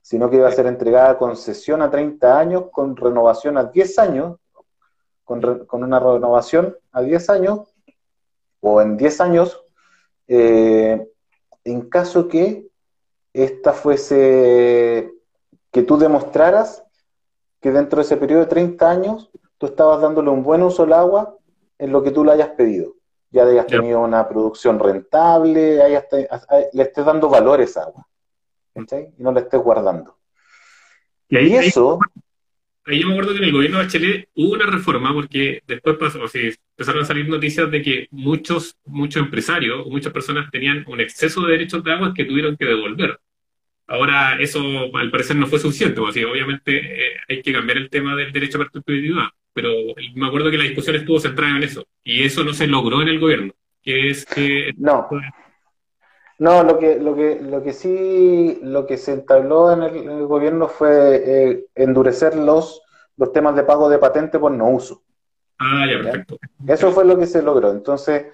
[0.08, 4.00] sino que iba a ser entregada a concesión a 30 años con renovación a 10
[4.00, 4.38] años,
[5.26, 7.76] con, una renovación a 10 años,
[8.62, 9.62] o en 10 años,
[10.30, 11.12] eh,
[11.66, 12.70] en caso que
[13.34, 15.12] esta fuese,
[15.72, 16.86] que tú demostraras
[17.60, 20.94] que dentro de ese periodo de 30 años tú estabas dándole un buen uso al
[20.94, 21.36] agua
[21.80, 22.94] en lo que tú le hayas pedido.
[23.30, 25.78] Ya hayas tenido una producción rentable,
[26.74, 28.08] le estés dando valores a agua.
[28.76, 30.18] Y no la estés guardando.
[31.30, 32.00] Y, ahí, eso...
[32.86, 35.98] Ahí, yo me acuerdo que en el gobierno de Bachelet hubo una reforma porque después
[35.98, 40.86] pasó, o empezaron a salir noticias de que muchos, muchos empresarios o muchas personas tenían
[40.88, 43.20] un exceso de derechos de agua que tuvieron que devolver.
[43.88, 44.62] Ahora, eso
[44.96, 48.58] al parecer no fue suficiente, porque obviamente eh, hay que cambiar el tema del derecho
[48.58, 49.70] a perpetuidad, pero
[50.13, 53.08] me acuerdo que la discusión estuvo centrada en eso, y eso no se logró en
[53.08, 54.72] el gobierno, que es que...
[54.78, 55.10] No,
[56.38, 60.67] no, lo que, lo que, lo que sí, lo que se entabló en el, gobierno
[60.67, 62.84] fue eh, endurecer los,
[63.15, 65.02] los temas de pago de patente por no uso.
[65.58, 66.38] Ah, ya, perfecto.
[66.67, 67.72] Eso fue lo que se logró.
[67.72, 68.28] Entonces,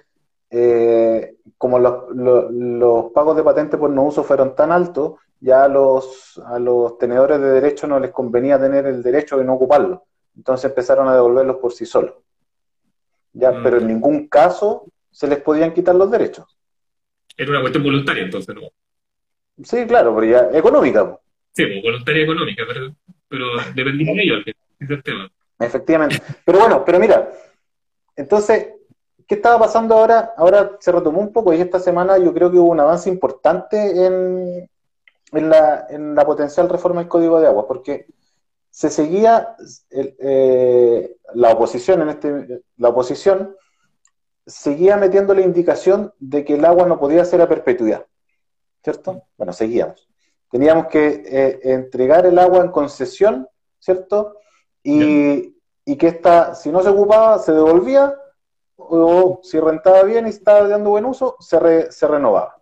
[0.50, 6.38] eh, como los, pagos de patente por no uso fueron tan altos, ya a los,
[6.44, 10.04] a los tenedores de derecho no les convenía tener el derecho de no ocuparlo.
[10.36, 12.14] Entonces empezaron a devolverlos por sí solos.
[13.32, 13.62] Ya, mm.
[13.62, 16.58] pero en ningún caso se les podían quitar los derechos.
[17.36, 18.62] Era una cuestión voluntaria, entonces, ¿no?
[19.62, 21.18] Sí, claro, pero ya económica.
[21.52, 22.94] Sí, pues, voluntaria económica, pero,
[23.28, 24.42] pero dependía de ellos,
[24.80, 25.30] el tema.
[25.58, 26.20] Efectivamente.
[26.44, 27.30] Pero bueno, pero mira,
[28.16, 28.68] entonces,
[29.26, 30.34] ¿qué estaba pasando ahora?
[30.36, 34.06] Ahora se retomó un poco y esta semana yo creo que hubo un avance importante
[34.06, 34.68] en,
[35.32, 38.06] en, la, en la potencial reforma del Código de Agua, porque
[38.74, 39.56] se seguía
[39.90, 43.54] eh, la oposición en este la oposición
[44.46, 48.06] seguía metiendo la indicación de que el agua no podía ser a perpetuidad
[48.82, 50.08] cierto bueno seguíamos
[50.50, 53.46] teníamos que eh, entregar el agua en concesión
[53.78, 54.38] cierto
[54.82, 58.14] y, y que esta, si no se ocupaba, se devolvía,
[58.76, 62.56] o si rentaba bien y estaba dando buen uso, se, se renovaba.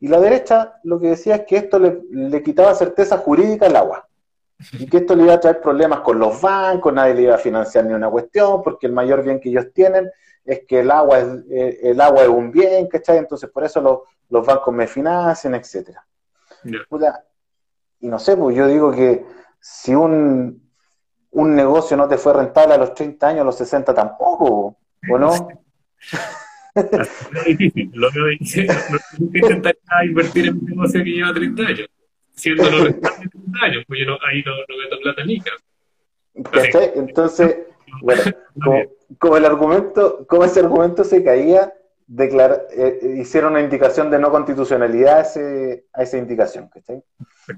[0.00, 3.76] Y la derecha lo que decía es que esto le, le, quitaba certeza jurídica al
[3.76, 4.08] agua.
[4.72, 7.38] Y que esto le iba a traer problemas con los bancos, nadie le iba a
[7.38, 10.10] financiar ni una cuestión, porque el mayor bien que ellos tienen
[10.44, 13.18] es que el agua es, eh, el agua es un bien, ¿cachai?
[13.18, 14.00] Entonces por eso los,
[14.30, 16.04] los bancos me financian, etcétera.
[18.00, 19.24] Y no sé, pues yo digo que
[19.60, 20.62] si un,
[21.30, 24.76] un negocio no te fue rentable a los 30 años, a los 60 tampoco,
[25.10, 25.48] ¿o no?
[27.46, 28.66] difícil, lo veo difícil.
[28.66, 28.98] No
[29.34, 29.74] intentar
[30.04, 31.88] invertir en un negocio que lleva 30 años,
[32.34, 33.08] siendo 30
[33.62, 34.98] años, pues yo no, ahí no, no meto
[36.42, 37.58] plata Entonces,
[38.00, 38.22] bueno,
[39.18, 41.72] como, el argumento, como ese argumento se caía,
[42.06, 47.02] declara, eh, hicieron una indicación de no constitucionalidad a, ese, a esa indicación, ¿cachai?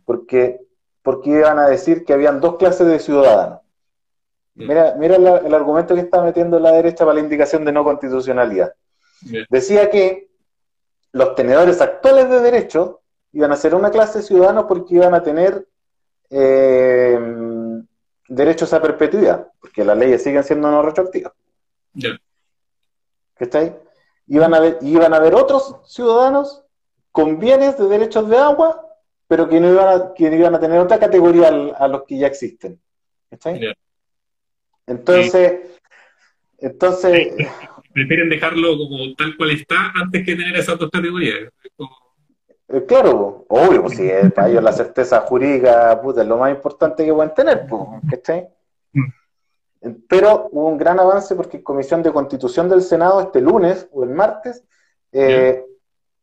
[0.05, 0.61] Porque,
[1.03, 3.61] porque iban a decir que habían dos clases de ciudadanos
[4.57, 4.69] Mm.
[4.69, 8.75] Mira, mira el argumento que está metiendo la derecha para la indicación de no constitucionalidad.
[9.51, 10.29] Decía que
[11.13, 13.03] los tenedores actuales de derecho
[13.37, 15.69] iban a ser una clase de ciudadanos porque iban a tener
[16.31, 17.21] eh,
[18.29, 21.35] derechos a perpetuidad, porque las leyes siguen siendo no retroactivas.
[21.93, 23.77] ¿Qué está ahí?
[24.29, 26.65] Iban a, ver, iban a haber otros ciudadanos
[27.13, 28.83] con bienes de derechos de agua,
[29.29, 32.29] pero que no iban a, que iban a tener otra categoría a, los que ya
[32.29, 32.81] existen.
[33.31, 33.61] ¿Está ahí?
[34.87, 35.79] Entonces,
[36.57, 37.35] entonces...
[37.93, 41.51] Prefieren dejarlo como tal cual está antes que tener esas dos categorías.
[42.69, 46.51] Eh, claro, obvio, pues si es para ellos la certeza jurídica puta, es lo más
[46.51, 48.49] importante que pueden tener, pues, ¿cachai?
[48.93, 49.11] Mm.
[50.09, 54.03] Pero hubo un gran avance porque en Comisión de Constitución del Senado este lunes o
[54.03, 54.65] el martes
[55.13, 55.65] eh,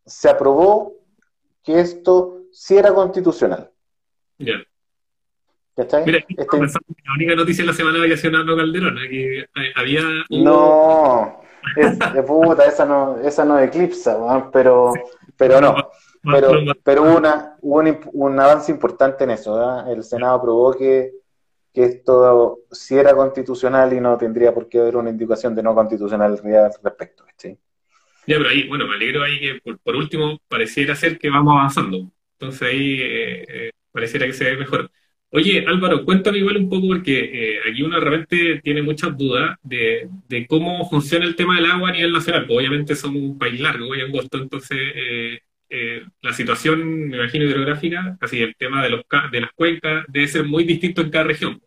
[0.06, 0.94] se aprobó
[1.64, 3.72] que esto sí era constitucional.
[4.38, 4.66] Mira,
[5.78, 6.12] este...
[6.12, 10.02] la única noticia de la semana había sido Nando Calderón, que había...
[10.30, 11.42] No,
[11.78, 14.94] es, puta, esa no, esa no eclipsa, pero,
[15.38, 15.76] pero no.
[16.24, 16.52] Pero,
[16.84, 19.86] pero hubo, una, hubo un, avance importante en eso.
[19.88, 21.12] El Senado aprobó que,
[21.74, 25.76] que esto sí era constitucional y no tendría por qué haber una indicación de no
[25.76, 27.26] constitucionalidad al respecto.
[27.36, 27.58] ¿sí?
[28.26, 32.10] Ya, pero ahí, bueno, me alegro ahí que por, último pareciera ser que vamos avanzando.
[32.40, 34.90] Entonces ahí eh, eh, pareciera que se ve mejor.
[35.36, 40.08] Oye, Álvaro, cuéntame igual un poco porque eh, aquí uno realmente tiene muchas dudas de,
[40.48, 42.46] cómo funciona el tema del agua a nivel nacional.
[42.46, 47.46] Pues obviamente somos un país largo y angosto, entonces eh, eh, la situación, me imagino,
[47.46, 51.26] hidrográfica, así el tema de, los, de las cuencas debe ser muy distinto en cada
[51.26, 51.60] región.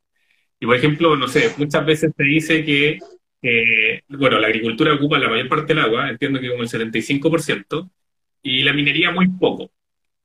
[0.60, 3.00] Y por ejemplo, no sé, muchas veces se dice que,
[4.08, 7.90] bueno, la agricultura ocupa la mayor parte del agua, entiendo que como el 75%,
[8.42, 9.70] y la minería muy poco.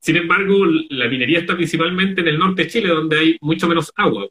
[0.02, 3.94] Sin embargo, la minería está principalmente en el norte de Chile, donde hay mucho menos
[3.96, 4.28] agua.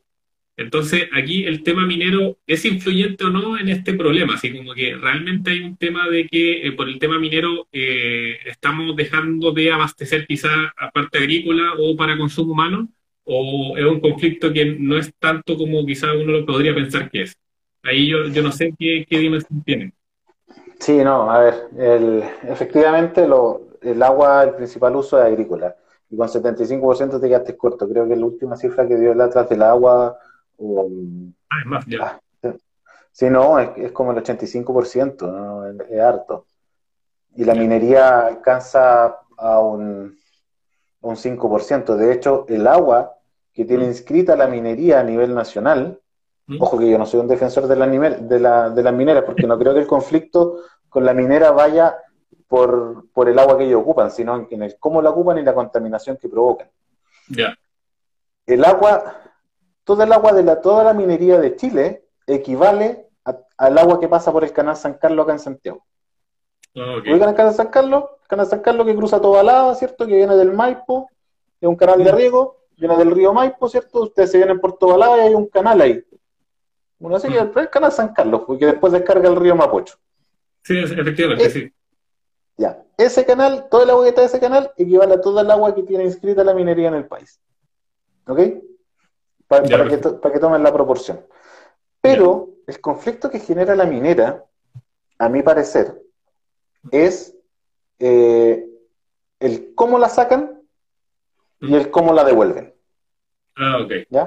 [0.56, 4.96] Entonces, aquí el tema minero es influyente o no en este problema, así como que
[4.96, 9.72] realmente hay un tema de que eh, por el tema minero eh, estamos dejando de
[9.72, 12.88] abastecer quizá a parte agrícola o para consumo humano,
[13.24, 17.22] o es un conflicto que no es tanto como quizá uno lo podría pensar que
[17.22, 17.38] es.
[17.84, 19.92] Ahí yo, no sé qué, dimensión tiene.
[20.80, 25.76] Sí, no, a ver, efectivamente lo, el agua, el principal uso es agrícola.
[26.10, 27.88] Y con 75% te quedaste corto.
[27.88, 30.18] Creo que la última cifra que dio el Atlas del agua.
[30.58, 32.20] ah, es más, ya.
[32.42, 32.52] Ah,
[33.12, 35.66] sí, no, es, como el 85%, ¿no?
[35.66, 36.46] es, harto.
[37.36, 40.16] Y la minería alcanza a un,
[41.00, 41.94] un 5%.
[41.94, 43.14] De hecho, el agua
[43.52, 43.88] que tiene mm.
[43.88, 46.00] inscrita la minería a nivel nacional,
[46.46, 46.60] mm.
[46.60, 49.46] ojo que yo no soy un defensor de la, de la, de las mineras, porque
[49.46, 50.56] no creo que el conflicto
[50.88, 51.96] con la minera vaya
[52.50, 55.54] por, por el agua que ellos ocupan, sino en el cómo la ocupan y la
[55.54, 56.68] contaminación que provocan.
[57.28, 57.56] Ya.
[58.44, 59.22] El agua,
[59.84, 63.06] todo el agua de la, toda la minería de Chile equivale
[63.56, 65.86] al agua que pasa por el canal San Carlos acá en Santiago.
[66.74, 67.12] Ah, okay.
[67.12, 68.04] el canal San Carlos?
[68.22, 70.04] El canal San Carlos que cruza toda lado, ¿cierto?
[70.04, 71.08] Que viene del Maipo,
[71.60, 74.02] es un canal de riego, viene del río Maipo, ¿cierto?
[74.02, 76.04] Ustedes se vienen por toda lado y hay un canal ahí.
[76.98, 79.94] Bueno, así que el canal San Carlos, porque después descarga el río Mapocho.
[80.64, 81.72] Sí, efectivamente, eh, sí.
[82.60, 85.50] Ya, ese canal, todo el agua que está de ese canal equivale a toda el
[85.50, 87.40] agua que tiene inscrita la minería en el país.
[88.26, 88.38] ¿Ok?
[89.48, 91.24] Para, que, para que tomen la proporción.
[92.02, 94.44] Pero el conflicto que genera la minera,
[95.18, 96.02] a mi parecer,
[96.90, 97.34] es
[97.98, 98.68] eh,
[99.38, 100.60] el cómo la sacan
[101.60, 102.74] y el cómo la devuelven.
[103.56, 103.92] Ah, ok.
[104.10, 104.26] ¿Ya?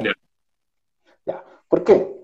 [1.24, 1.44] ¿Ya?
[1.68, 2.20] ¿Por qué?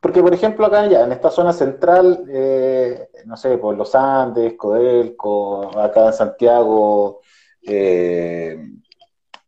[0.00, 4.54] Porque, por ejemplo, acá ya, en esta zona central, eh, no sé, por Los Andes,
[4.54, 7.20] Codelco, acá en Santiago,
[7.62, 8.56] eh,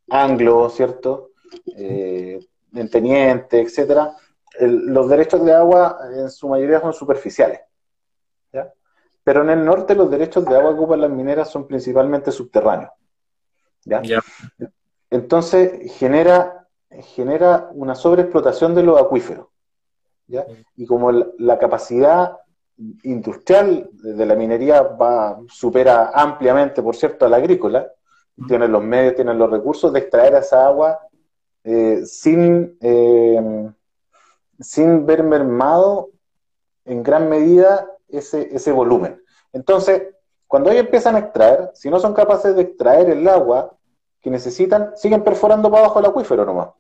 [0.09, 1.31] Anglo, ¿cierto?
[1.77, 4.15] en Teniente, etcétera,
[4.61, 7.61] los derechos de agua en su mayoría son superficiales.
[9.23, 12.91] Pero en el norte los derechos de agua que ocupan las mineras son principalmente subterráneos.
[13.85, 14.03] ¿ya?
[15.11, 16.67] Entonces genera,
[17.15, 19.50] genera una sobreexplotación de los acuíferos.
[20.31, 20.47] ¿Ya?
[20.77, 22.39] Y como la, capacidad
[23.03, 27.91] industrial de la minería va, supera ampliamente, por cierto, a la agrícola,
[28.49, 30.99] tienen los medios, tienen los recursos de extraer esa agua
[31.63, 33.71] eh, sin eh,
[34.61, 36.11] sin ver mermado
[36.85, 39.23] en gran medida ese, ese volumen.
[39.53, 40.15] Entonces,
[40.47, 43.77] cuando ellos empiezan a extraer, si no son capaces de extraer el agua
[44.21, 46.71] que necesitan, siguen perforando para abajo el acuífero nomás.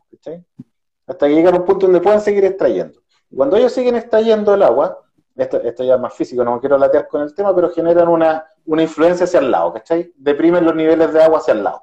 [1.06, 3.00] Hasta que llegan a un punto donde pueden seguir extrayendo.
[3.34, 5.02] Cuando ellos siguen extrayendo el agua,
[5.36, 8.08] esto, esto, ya es más físico, no me quiero latear con el tema, pero generan
[8.08, 10.12] una, una influencia hacia el lado, ¿cachai?
[10.16, 11.82] Deprimen los niveles de agua hacia el lado.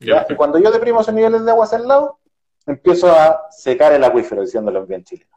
[0.00, 2.18] Y cuando yo deprimo esos niveles de agua hacia el lado,
[2.66, 5.36] empiezo a secar el acuífero, diciéndolo bien chileno.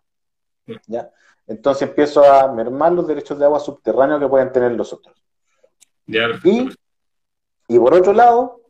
[0.87, 1.09] ¿ya?
[1.47, 5.23] Entonces empiezo a mermar los derechos de agua subterráneos que pueden tener los otros.
[6.43, 6.69] y,
[7.67, 8.61] y, por otro lado,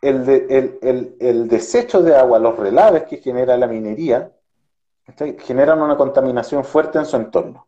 [0.00, 4.32] el, el, desecho de agua, los relaves que genera la minería,
[5.38, 7.66] generan una contaminación fuerte en su entorno.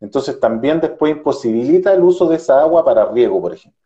[0.00, 3.80] Entonces también después imposibilita el uso de esa agua para riego, por ejemplo.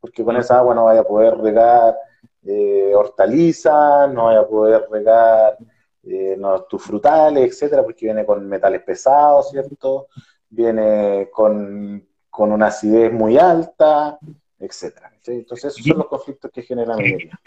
[0.00, 1.96] Porque con esa agua no vaya a poder regar
[2.44, 5.56] eh, hortalizas, no vaya a poder regar
[6.02, 6.36] eh,
[6.68, 10.08] tus frutales, etcétera, porque viene con metales pesados, ¿cierto?
[10.48, 12.04] Viene con,
[12.36, 14.18] una acidez muy alta,
[14.58, 15.11] etcétera.
[15.26, 17.38] Entonces, esos son los conflictos que generan la minería.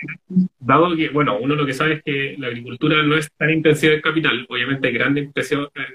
[0.59, 3.93] Dado que, bueno, uno lo que sabe es que la agricultura no es tan intensiva
[3.93, 5.29] en capital, obviamente hay grandes,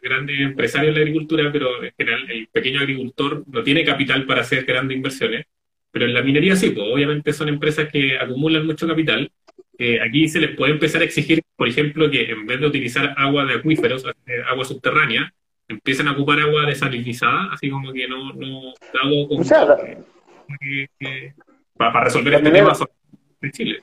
[0.02, 4.42] grandes empresarios en la agricultura, pero en general el pequeño agricultor no tiene capital para
[4.42, 5.46] hacer grandes inversiones.
[5.90, 9.30] Pero en la minería sí, pues obviamente son empresas que acumulan mucho capital.
[10.04, 13.44] aquí se les puede empezar a exigir, por ejemplo, que en vez de utilizar agua
[13.44, 15.32] de acuíferos, eh, agua subterránea,
[15.68, 19.42] empiecen a ocupar agua desalinizada, así como que no, no dado como
[21.80, 22.72] para, resolver este tema
[23.40, 23.82] de Chile.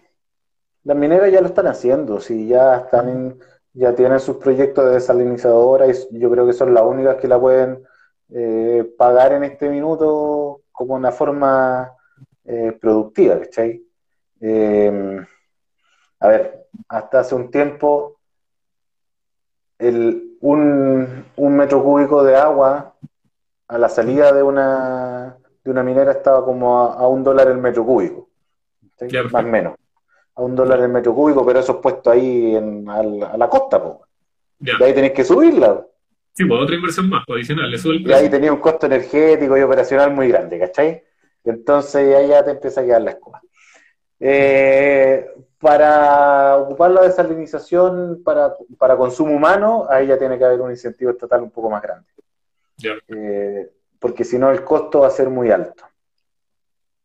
[0.84, 3.40] Las mineras ya lo están haciendo, si ya están
[3.74, 7.40] ya tienen sus proyectos de desalinizadora y yo creo que son las únicas que la
[7.40, 7.84] pueden
[8.30, 11.92] eh, pagar en este minuto como una forma
[12.46, 13.84] eh, productiva, ¿cachai?
[14.42, 15.26] Eh,
[16.20, 18.20] a ver, hasta hace un tiempo,
[19.78, 22.96] el, un, un, metro cúbico de agua
[23.68, 27.86] a la salida de una, de una minera estaba como a, un dólar el metro
[27.86, 28.30] cúbico,
[29.32, 29.76] más o menos,
[30.34, 33.84] a un dólar el metro cúbico, pero eso es puesto ahí en, a, la costa,
[33.84, 33.98] pues.
[34.62, 35.86] Y ahí tenéis que subirla.
[36.32, 39.62] Sí, pues otra inversión más, pues, adicional, le Y ahí tenía un costo energético y
[39.62, 41.04] operacional muy grande, ¿cachai?
[41.44, 43.42] Entonces ahí ya te empieza a quedar la escoba.
[44.20, 45.28] Eh,
[45.60, 48.56] para ocupar la desalinización para,
[48.96, 52.08] consumo humano, ahí ya tiene que haber un incentivo estatal un poco más grande.
[53.10, 55.84] Eh, porque si no, el costo va a ser muy alto.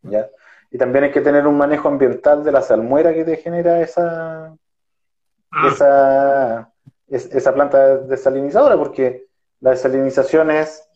[0.02, 0.28] ¿ya?
[0.70, 4.56] Y también hay que tener un manejo ambiental de la salmuera que te genera esa,
[5.50, 5.68] ah.
[5.68, 6.72] esa,
[7.08, 9.26] esa planta desalinizadora, porque
[9.60, 10.88] la desalinización es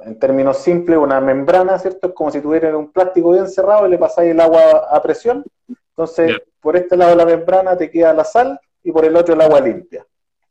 [0.00, 2.08] en términos simples, una membrana, ¿cierto?
[2.08, 5.44] Es como si tuviera un plástico bien cerrado y le pasáis el agua a presión.
[5.90, 9.34] Entonces, por este lado de la membrana te queda la sal y por el otro
[9.34, 10.06] el agua limpia.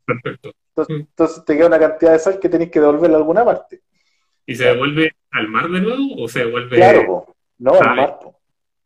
[0.06, 0.52] Perfecto.
[0.88, 3.82] Entonces, te queda una cantidad de sal que tenéis que devolverla a alguna parte.
[4.50, 6.78] ¿Y se devuelve al mar de nuevo o se devuelve?
[6.78, 8.20] Claro, no, al ah, mar.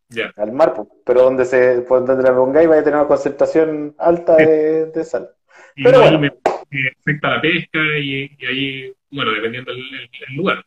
[0.09, 0.31] Ya.
[0.37, 0.73] Al mar,
[1.05, 5.29] pero donde se por donde la pongáis va a tener una concentración alta de, sal.
[5.75, 6.33] pero bueno.
[7.01, 10.65] afecta la pesca y ahí bueno, dependiendo del lugar.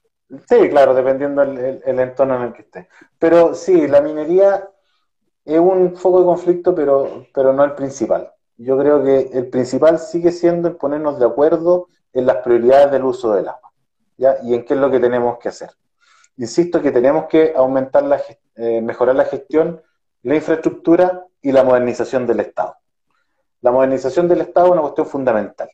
[0.48, 2.88] Sí, claro, dependiendo el, el, entorno en el que esté.
[3.18, 4.68] Pero sí, la minería
[5.44, 8.30] es un foco de conflicto, pero, pero no el principal.
[8.56, 13.04] yo creo que el principal sigue siendo en ponernos de acuerdo en las prioridades del
[13.04, 13.72] uso del agua,
[14.16, 14.36] ¿ya?
[14.42, 15.70] Y en qué es lo que tenemos que hacer.
[16.36, 18.20] Insisto que tenemos que aumentar la,
[18.56, 19.80] eh, mejorar la gestión,
[20.22, 22.76] la infraestructura y la modernización del Estado.
[23.62, 25.70] La modernización del Estado es una cuestión fundamental.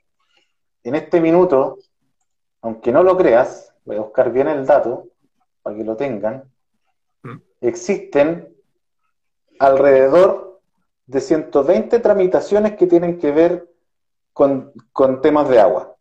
[0.85, 1.79] En este minuto,
[2.61, 5.09] aunque no lo creas, voy a buscar bien el dato
[5.63, 6.45] para que lo tengan,
[7.23, 7.37] mm.
[7.61, 8.55] existen
[9.59, 10.61] alrededor
[11.07, 13.69] de 120 tramitaciones que tienen que ver
[14.33, 14.73] con,
[15.23, 15.97] temas de agua.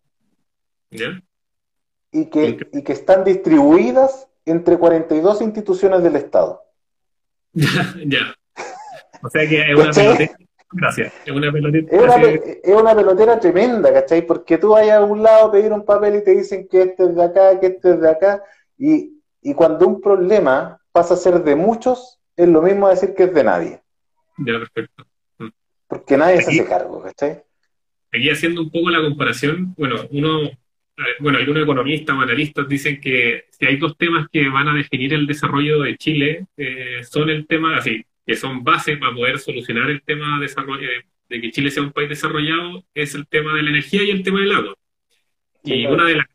[2.11, 6.61] Y, que, y que están distribuidas entre 42 instituciones del Estado.
[7.53, 8.35] ya.
[9.23, 10.37] O sea que es una pelotera.
[10.73, 11.13] Gracias.
[11.25, 11.87] Es una pelotera.
[12.63, 14.25] Es una, pelotera tremenda, ¿cachai?
[14.25, 17.03] Porque tú vas a algún lado a pedir un papel y te dicen que este
[17.03, 18.43] es de acá, que este es de acá.
[18.77, 23.23] Y, y cuando un problema pasa a ser de muchos, es lo mismo decir que
[23.23, 23.81] es de nadie.
[24.37, 25.05] Ya, perfecto.
[25.37, 25.49] Mm.
[25.87, 27.43] Porque nadie se hace cargo, ¿cachai?
[28.13, 30.49] Aquí haciendo un poco la comparación, bueno, uno,
[31.19, 35.13] bueno, algunos economistas o analistas dicen que si hay dos temas que van a definir
[35.13, 39.89] el desarrollo de Chile, eh, son el tema, así, que son bases para poder solucionar
[39.89, 40.87] el tema de, desarrollo,
[41.29, 44.23] de que Chile sea un país desarrollado, es el tema de la energía y el
[44.23, 44.75] tema del agua.
[45.63, 46.25] Y una de las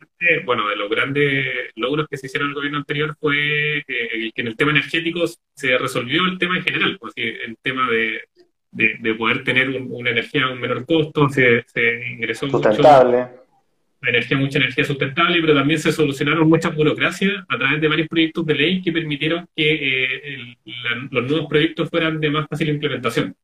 [0.44, 4.46] bueno, de los grandes logros que se hicieron en el gobierno anterior fue que en
[4.46, 8.22] el tema energético se resolvió el tema en general, pues, el tema de,
[8.70, 13.18] de, poder tener una energía a un menor costo, se, se ingresó sustentable.
[13.18, 13.45] mucho
[14.10, 18.46] energía, mucha energía sustentable, pero también se solucionaron muchas burocracias a través de varios proyectos
[18.46, 20.56] de ley que permitieron que eh,
[21.10, 23.34] los nuevos proyectos fueran de más fácil implementación.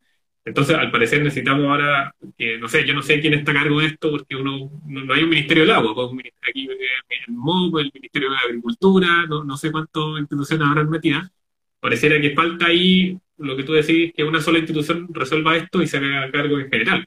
[0.44, 3.80] Entonces, al parecer necesitamos ahora, que no sé, yo no sé quién está a cargo
[3.80, 7.78] de esto, porque uno no, hay un Ministerio del Agua, pues, aquí eh, el MOB,
[7.78, 11.30] el Ministerio de Agricultura, no, no sé cuántas instituciones habrán metidas.
[11.78, 15.86] Pareciera que falta ahí lo que tú decís, que una sola institución resuelva esto y
[15.86, 17.06] se haga cargo en general.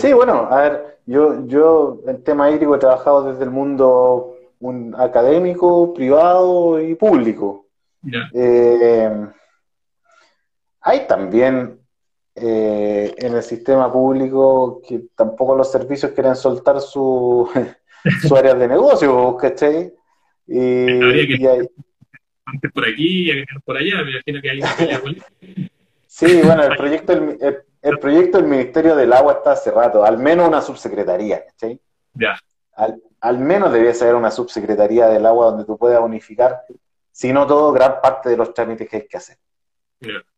[0.00, 4.94] Sí, bueno, a ver, yo, yo en tema hídrico he trabajado desde el mundo un
[4.94, 7.66] académico, privado y público.
[8.34, 9.10] Eh,
[10.82, 11.80] hay también
[12.34, 17.48] eh, en el sistema público que tampoco los servicios quieren soltar su,
[18.28, 19.90] su área de negocio, ¿cachai?
[20.46, 21.68] Y, hay...
[22.44, 24.60] Antes por aquí y por allá, me imagino que hay
[26.06, 27.58] Sí, bueno, el proyecto, el, el,
[27.98, 31.80] proyecto del Ministerio del Agua está hace rato, al menos una subsecretaría, ¿cachai?
[32.14, 32.38] Ya.
[32.72, 36.62] Al, al menos debía ser una subsecretaría del agua donde tú puedas unificar,
[37.10, 39.38] si no todo, gran parte de los trámites que hay que hacer.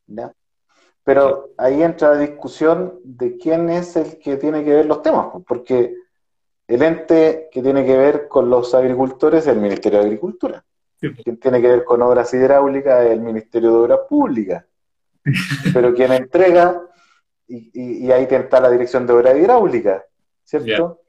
[0.07, 0.32] ¿Ya?
[1.05, 5.26] Pero ahí entra la discusión de quién es el que tiene que ver los temas,
[5.32, 5.95] pues, porque
[6.66, 10.64] el ente que tiene que ver con los agricultores es el Ministerio de Agricultura.
[10.99, 14.64] Quien tiene que ver con obras hidráulicas es el Ministerio de Obras Públicas.
[15.74, 16.80] Pero quien entrega,
[17.51, 20.05] y, ahí está la Dirección de Obras Hidráulicas,
[20.44, 21.01] ¿cierto?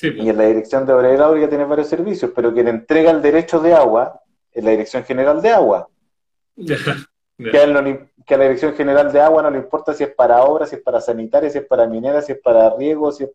[0.00, 0.14] Pues.
[0.14, 3.58] Y en la Dirección de Obras Hidráulicas tiene varios servicios, pero quien entrega el derecho
[3.58, 4.20] de agua
[4.52, 5.88] es la Dirección General de Agua.
[6.56, 10.76] Que, a la Dirección General de Agua no le importa si es para obras, si
[10.76, 13.30] es para sanitarias, si es para mineras, si es para riego, si es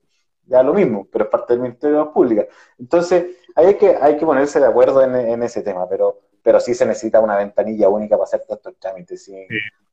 [0.46, 2.48] ya lo mismo, pero es parte del Ministerio de Públicas.
[2.78, 6.86] Entonces, hay que, hay que ponerse de acuerdo en, ese tema, pero, pero sí se
[6.86, 9.24] necesita una ventanilla única para hacer todos estos trámites.
[9.24, 9.34] Si,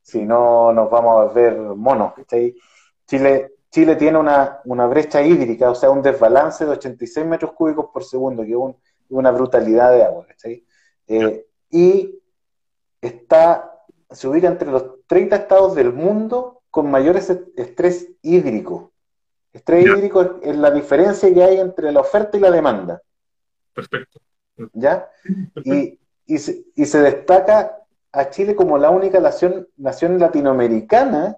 [0.03, 2.15] si no, nos vamos a ver monos.
[3.07, 7.87] Chile, Chile tiene una, una, brecha hídrica, o sea, un desbalance de 86 metros cúbicos
[7.93, 8.77] por segundo, que es
[9.09, 10.27] una brutalidad de agua.
[11.07, 12.19] Eh, y
[13.01, 13.71] está
[14.11, 18.93] se ubica entre los 30 estados del mundo con mayores estrés hídrico.
[19.53, 23.03] Estrés hídrico es, la diferencia que hay entre la oferta y la demanda.
[23.73, 24.21] Perfecto.
[24.73, 25.09] ¿Ya?
[25.65, 27.80] Y, y, se, y, se, destaca
[28.13, 31.37] a Chile como la única nación, nación latinoamericana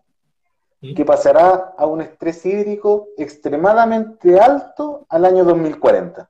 [0.97, 6.29] que pasará a un estrés hídrico extremadamente alto al año 2040.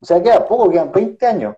[0.00, 1.54] O sea, queda poco, quedan 20 años.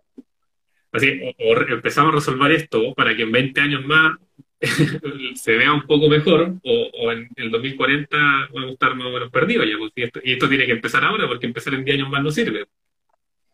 [0.92, 4.18] Así, o, empezamos a resolver esto para que en 20 años más
[5.34, 8.16] se vea un poco mejor, o, en el 2040
[8.52, 10.72] vamos a estar más o menos perdidos ya, pues, y, esto, y, esto, tiene que
[10.72, 12.66] empezar ahora, porque empezar en 10 años más no sirve.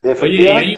[0.03, 0.77] Oye, ahí,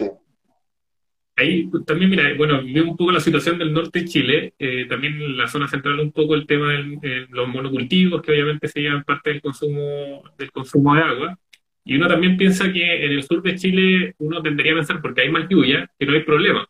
[1.37, 5.37] ahí, también, mira, bueno, veo un poco la situación del norte de Chile, eh, también
[5.37, 9.29] la zona central un poco el tema de los monocultivos, que obviamente se llevan parte
[9.29, 11.39] del consumo, del consumo de agua,
[11.85, 15.21] y uno también piensa que en el sur de Chile uno tendría que pensar, porque
[15.21, 16.67] hay más lluvia, que no hay problema.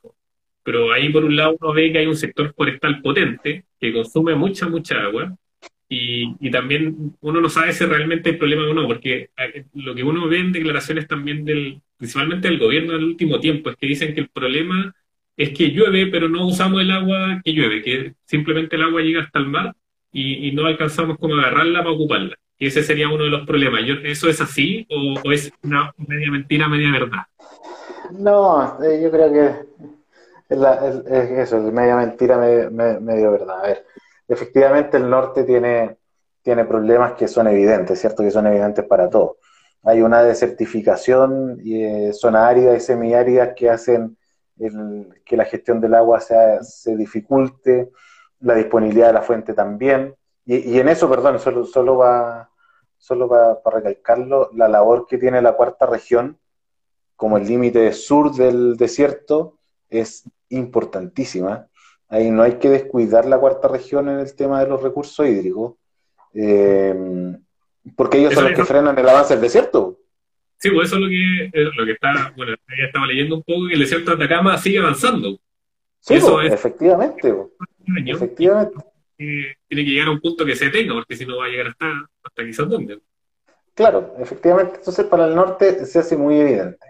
[0.63, 4.35] Pero ahí por un lado uno ve que hay un sector forestal potente que consume
[4.35, 5.35] mucha, mucha agua.
[5.89, 10.03] Y, también uno no sabe si realmente hay problema o no, porque eh, lo que
[10.03, 13.87] uno ve en declaraciones también del, principalmente del gobierno en el último tiempo, es que
[13.87, 14.93] dicen que el problema
[15.37, 19.21] es que llueve, pero no usamos el agua que llueve, que simplemente el agua llega
[19.21, 19.73] hasta el mar
[20.11, 22.35] y, no alcanzamos como agarrarla para ocuparla.
[22.57, 23.81] Y ese sería uno de los problemas.
[24.03, 27.23] ¿Eso es así o, es una media mentira, media verdad?
[28.11, 29.67] No, eh, yo creo que
[30.49, 33.59] es, eso, es media mentira, medio, verdad.
[33.63, 33.85] A ver,
[34.27, 35.97] efectivamente el norte tiene,
[36.41, 38.23] tiene problemas que son evidentes, ¿cierto?
[38.23, 39.37] Que son evidentes para todos.
[39.83, 44.17] Hay una desertificación y eh, zona árida y semiáridas que hacen
[45.23, 47.91] que la gestión del agua se dificulte,
[48.39, 50.15] la disponibilidad de la fuente también.
[50.45, 52.49] Y, en eso, perdón, solo, solo va
[52.97, 56.39] solo para, recalcarlo, la labor que tiene la cuarta región
[57.15, 59.57] como el límite sur del desierto
[59.89, 61.67] es importantísima.
[62.09, 65.75] Ahí no hay que descuidar la cuarta región en el tema de los recursos hídricos,
[66.33, 66.95] eh,
[67.95, 69.99] porque ellos son los que frenan el avance del desierto.
[70.57, 73.67] Sí, pues eso es lo que, lo que está, bueno, ya estaba leyendo un poco,
[73.67, 75.37] que el desierto de Atacama sigue avanzando.
[75.99, 77.35] Sí, eso pues, efectivamente.
[78.05, 78.75] Efectivamente.
[79.17, 81.67] tiene que llegar a un punto que se tenga, porque si no va a llegar
[81.67, 82.99] hasta, hasta quizás dónde.
[83.73, 84.77] Claro, efectivamente.
[84.77, 86.85] Entonces, para el norte se hace muy evidente.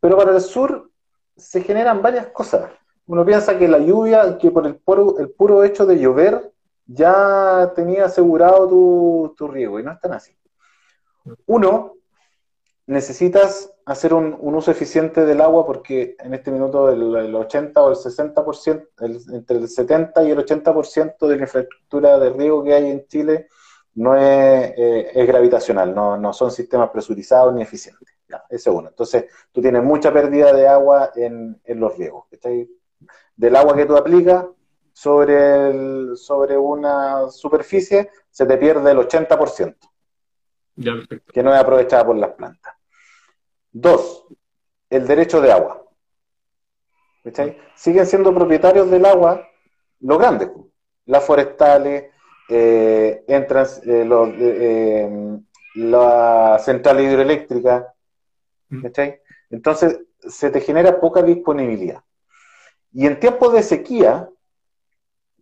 [0.00, 0.90] Pero para el sur
[1.36, 2.70] se generan varias cosas.
[3.10, 6.52] Uno piensa que la lluvia, que por el puro, el puro hecho de llover,
[6.86, 10.32] ya tenía asegurado tu, tu riego, y no es tan así.
[11.46, 11.94] Uno,
[12.86, 17.96] necesitas hacer un, uso eficiente del agua porque en este minuto el, 80 o el
[17.96, 18.88] 60%,
[19.32, 23.48] entre el 70 y el 80% de la infraestructura de riego que hay en Chile
[23.94, 28.08] no es, eh, gravitacional, no, son sistemas presurizados ni eficientes.
[28.28, 28.88] Ya, ese es uno.
[28.88, 32.26] Entonces, tú tienes mucha pérdida de agua en, los riegos.
[33.40, 34.44] Del agua que tú aplicas
[34.92, 39.76] sobre, sobre una superficie, se te pierde el 80%,
[41.32, 42.74] que no es aprovechada por las plantas.
[43.72, 44.26] Dos,
[44.90, 45.86] el derecho de agua.
[47.76, 49.48] Siguen siendo propietarios del agua
[50.00, 50.50] los grandes,
[51.06, 52.10] las forestales,
[52.46, 55.38] eh, entran eh, eh,
[55.76, 57.94] la central hidroeléctrica.
[58.68, 58.84] Mm.
[59.48, 62.04] Entonces, se te genera poca disponibilidad.
[62.92, 64.28] Y en tiempos de sequía,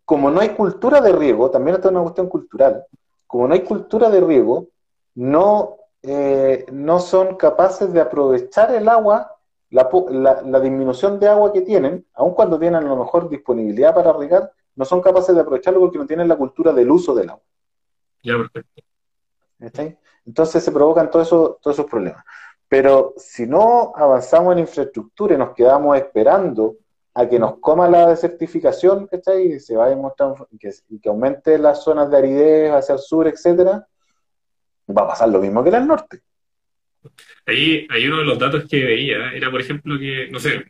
[0.05, 2.85] como no hay cultura de riego, también esta es una cuestión cultural,
[3.27, 4.69] como no hay cultura de riego,
[5.15, 9.37] no eh, no son capaces de aprovechar el agua,
[9.71, 14.53] la, disminución de agua que tienen, aun cuando tienen a lo mejor disponibilidad para regar,
[14.77, 17.43] no son capaces de aprovecharlo porque no tienen la cultura del uso del agua.
[18.23, 18.83] Ya, perfecto.
[20.25, 22.25] Entonces se provocan todos esos, todos esos problemas.
[22.69, 26.77] Pero si no avanzamos en infraestructura y nos quedamos esperando
[27.19, 29.09] a que nos coma la desertificación,
[29.45, 30.71] Y se va a demostrar que,
[31.03, 33.85] que aumente las zonas de aridez hacia el sur, etcétera,
[34.97, 36.21] va a pasar lo mismo que en el norte.
[37.45, 40.65] Ahí hay uno de los datos que veía, era por ejemplo que, no sé,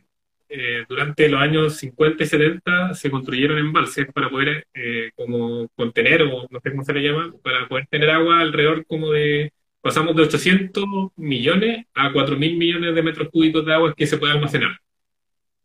[0.49, 6.23] eh, durante los años 50 y 70 se construyeron embalses para poder eh, como contener,
[6.23, 10.15] o no sé cómo se le llama, para poder tener agua alrededor como de, pasamos
[10.15, 10.83] de 800
[11.15, 14.79] millones a 4 mil millones de metros cúbicos de agua que se puede almacenar.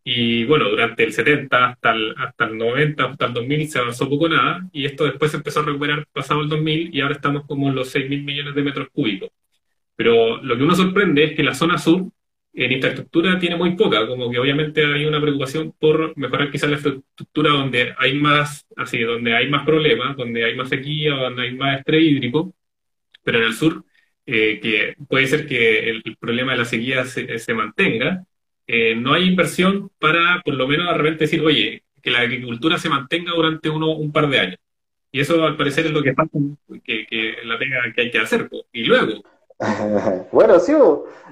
[0.04, 4.08] Y bueno, durante el 70 hasta el, hasta el 90, hasta el 2000 se avanzó
[4.08, 7.46] poco nada, y esto después se empezó a recuperar pasado el 2000 y ahora estamos
[7.46, 9.30] como en los 6 mil millones de metros cúbicos.
[9.96, 12.10] Pero lo que uno sorprende es que la zona sur
[12.54, 16.76] en infraestructura tiene muy poca, como que obviamente hay una preocupación por mejorar quizás la
[16.76, 21.54] infraestructura donde hay más, así, donde hay más problemas, donde hay más sequía, donde hay
[21.54, 22.54] más estrés hídrico,
[23.24, 23.84] pero en el sur,
[24.26, 28.24] eh, que puede ser que el, problema de la sequía se, se mantenga,
[28.66, 32.78] eh, no hay inversión para, por lo menos, de repente decir, oye, que la agricultura
[32.78, 34.58] se mantenga durante uno, un par de años.
[35.10, 36.30] Y eso, al parecer, es lo que pasa,
[36.84, 38.48] que, que la tenga que hay que hacer.
[38.72, 39.22] Y luego.
[40.32, 40.72] bueno, sí,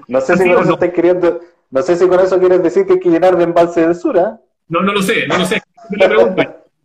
[0.07, 2.99] no sé si con eso queriendo, no sé si con eso quieres decir que hay
[2.99, 4.39] que llenar de embalse del sur, ¿ah?
[4.69, 5.61] No, no lo sé, no lo sé.
[5.89, 6.35] Me pregunto.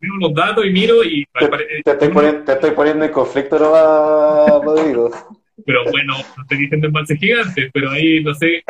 [0.01, 1.25] Veo los datos y miro y...
[1.85, 5.11] Te, estoy, poniendo, te estoy poniendo en conflicto, ¿no, Rodrigo?
[5.65, 8.63] Pero bueno, no estoy diciendo embalses gigantes, pero ahí no sé.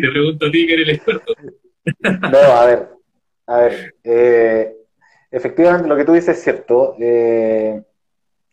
[0.00, 1.34] te pregunto a ti que eres el experto.
[2.30, 2.88] no, a ver,
[3.46, 4.76] a ver, eh,
[5.30, 6.96] efectivamente lo que tú dices es cierto.
[6.98, 7.82] Eh,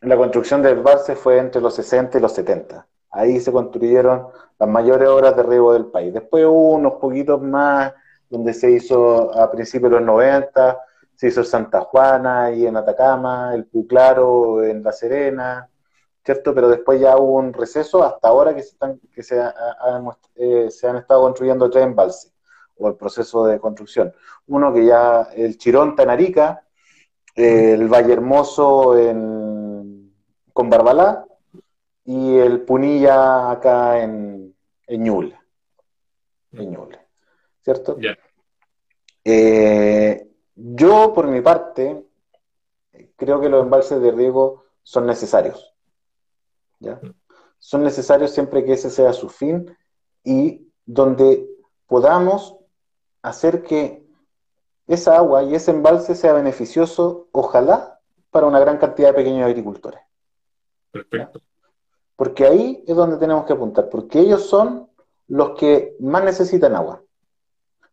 [0.02, 2.88] la construcción del embalse fue entre los 60 y los 70.
[3.12, 4.28] Ahí se construyeron
[4.58, 6.14] las mayores obras de riego del país.
[6.14, 7.94] Después hubo unos poquitos más
[8.30, 10.78] donde se hizo a principios de los 90,
[11.16, 15.70] se hizo en Santa Juana y en Atacama, el Puclaro en La Serena,
[16.24, 16.54] ¿cierto?
[16.54, 19.42] Pero después ya hubo un receso hasta ahora que se, están, que se,
[20.36, 22.34] eh, se han estado construyendo tres embalses,
[22.78, 24.14] o el proceso de construcción.
[24.48, 26.66] Uno que ya, el Chironta en Arica,
[27.36, 30.14] el Valle Hermoso en,
[30.54, 31.26] con Barbalá,
[32.04, 34.56] y el Punilla acá en,
[34.88, 35.40] en Ñuble,
[37.62, 37.98] ¿cierto?
[39.24, 42.04] Eh, yo, por mi parte,
[43.16, 45.71] creo que los embalses de riego son necesarios.
[46.82, 47.00] ¿Ya?
[47.60, 49.74] Son necesarios siempre que ese sea su fin
[50.24, 51.48] y donde
[51.88, 52.58] podamos
[53.22, 54.06] hacer que
[54.88, 60.02] esa agua y ese embalse sea beneficioso, ojalá, para una gran cantidad de pequeños agricultores.
[60.92, 61.42] Perfecto.
[62.16, 64.90] Porque ahí es donde tenemos que apuntar, porque ellos son
[65.28, 67.04] los que más necesitan agua,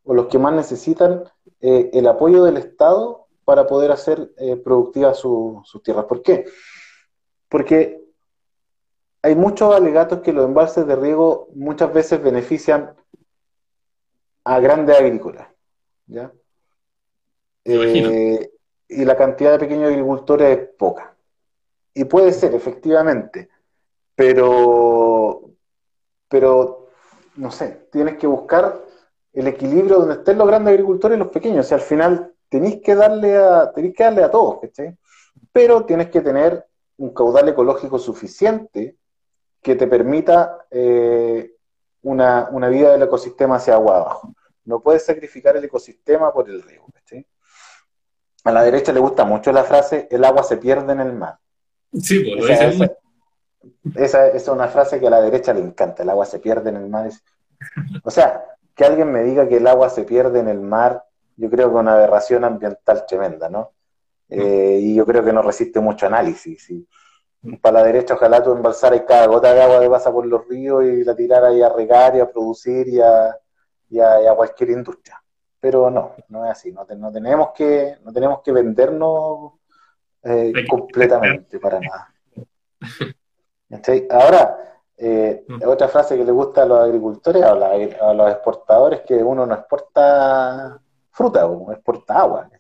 [0.04, 1.24] o los que más necesitan
[1.60, 6.06] eh, el apoyo del Estado para poder hacer eh, productivas sus tierras.
[6.06, 6.46] ¿Por qué?
[7.48, 8.07] Porque
[9.22, 12.94] hay muchos alegatos que los embalses de riego muchas veces benefician
[14.44, 15.48] a grandes agrícolas.
[16.06, 16.32] ¿ya?
[17.64, 18.50] Eh,
[18.88, 21.14] y la cantidad de pequeños agricultores es poca.
[21.92, 23.48] Y puede ser, efectivamente,
[24.14, 25.50] pero,
[26.28, 26.88] pero,
[27.36, 28.80] no sé, tienes que buscar
[29.32, 31.66] el equilibrio donde estén los grandes agricultores y los pequeños.
[31.66, 34.60] O sea, al final tenéis que darle a, tenéis que darle a todos,
[35.52, 36.66] Pero tienes que tener
[36.96, 38.97] un caudal ecológico suficiente
[39.62, 41.52] que te permita eh,
[42.02, 44.34] una, vida del ecosistema hacia agua abajo.
[44.64, 46.84] No puedes sacrificar el ecosistema por el río.
[48.44, 51.38] A la derecha le gusta mucho la frase, el agua se pierde en el mar.
[52.00, 52.92] Sí, pues, esa,
[53.94, 56.76] esa, es una frase que a la derecha le encanta, el agua se pierde en
[56.76, 57.10] el mar.
[58.04, 58.44] O sea,
[58.74, 61.04] que alguien me diga que el agua se pierde en el mar,
[61.36, 63.72] yo creo que es una aberración ambiental tremenda, ¿no?
[64.28, 66.70] Eh, y yo creo que no resiste mucho análisis.
[67.60, 70.84] Para la derecha, ojalá tú embalsaras cada gota de agua que pasa por los ríos
[70.84, 75.22] y la tiraras a regar y a producir y a, cualquier industria.
[75.60, 76.72] Pero no, no es así.
[76.72, 79.52] No, tenemos, que, no tenemos que vendernos
[80.22, 82.14] eh, completamente para nada.
[84.10, 85.62] Ahora, eh, mm.
[85.66, 89.54] otra frase que le gusta a los agricultores o a, los exportadores que uno no
[89.54, 90.80] exporta
[91.10, 92.50] fruta, uno exporta agua.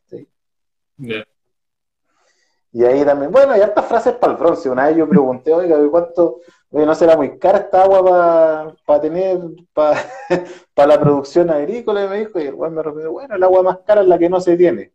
[2.72, 4.68] Y ahí también, bueno, hay hartas frases para el bronce.
[4.68, 6.40] Una vez yo pregunté, oiga, ¿cuánto?
[6.70, 9.40] ¿no será muy cara esta agua para tener,
[9.72, 9.96] para
[10.86, 12.04] la producción agrícola?
[12.04, 14.28] Y me dijo, y el me respondió, bueno, el agua más cara es la que
[14.28, 14.92] no se tiene.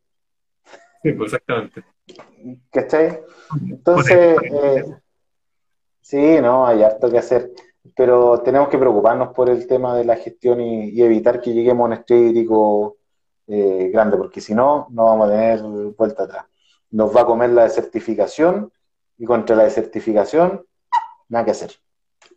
[1.01, 1.83] Sí, pues exactamente.
[2.69, 3.21] ¿Cachai?
[3.69, 4.85] Entonces, eh,
[5.99, 7.51] sí, no, hay harto que hacer.
[7.95, 11.87] Pero tenemos que preocuparnos por el tema de la gestión y, evitar que lleguemos a
[11.87, 12.97] un estrés hídrico
[13.47, 15.61] eh, grande, porque si no, no vamos a tener
[15.97, 16.45] vuelta atrás
[16.93, 18.71] nos va a comer la desertificación
[19.17, 20.63] y contra la desertificación,
[21.27, 21.71] nada que hacer.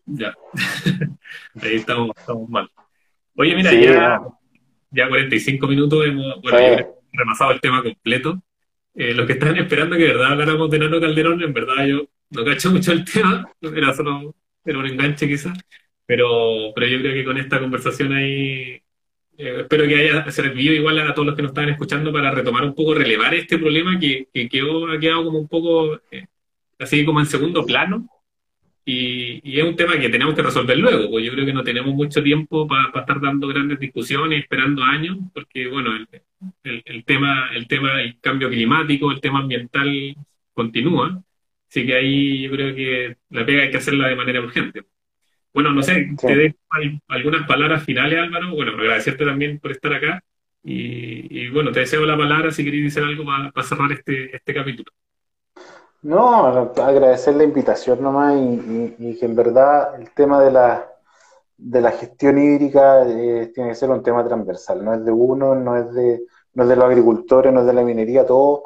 [0.06, 0.34] Ya,
[1.62, 2.70] ahí estamos, estamos mal.
[3.36, 4.22] Oye, mira, ya,
[4.90, 6.40] ya 45 minutos hemos
[7.12, 8.42] remasado el tema completo.
[8.94, 12.06] Eh, los que están esperando que de verdad habláramos de Nano Calderón, en verdad yo
[12.30, 14.34] no cacho mucho el tema, era solo
[14.64, 15.56] era un enganche quizás,
[16.06, 18.80] pero, pero yo creo que con esta conversación ahí
[19.38, 22.64] eh, espero que haya servido igual a todos los que nos estaban escuchando para retomar
[22.64, 26.26] un poco, relevar este problema que, quedó, ha quedado como un poco eh,
[26.78, 28.08] así como en segundo plano.
[28.84, 31.92] Y, es un tema que tenemos que resolver luego, pues yo creo que no tenemos
[31.94, 35.92] mucho tiempo para estar dando grandes discusiones, esperando años, porque bueno,
[36.62, 40.14] el, el, tema, el tema del cambio climático, el tema ambiental
[40.54, 41.22] continúa.
[41.68, 44.84] Así que ahí yo creo que la pega hay que hacerla de manera urgente.
[45.56, 46.54] Bueno, no sé, te dejo
[47.08, 48.54] algunas palabras finales, Álvaro.
[48.54, 50.22] Bueno, agradecerte también por estar acá.
[50.62, 54.92] Y, bueno, te deseo la palabra si queréis decir algo para, cerrar este, este capítulo.
[56.02, 56.44] No,
[56.76, 60.86] agradecer la invitación nomás y, que en verdad el tema de la,
[61.56, 65.54] de la gestión hídrica eh, tiene que ser un tema transversal, no es de uno,
[65.54, 66.20] no es de,
[66.52, 68.60] no es de los agricultores, no es de la minería, todos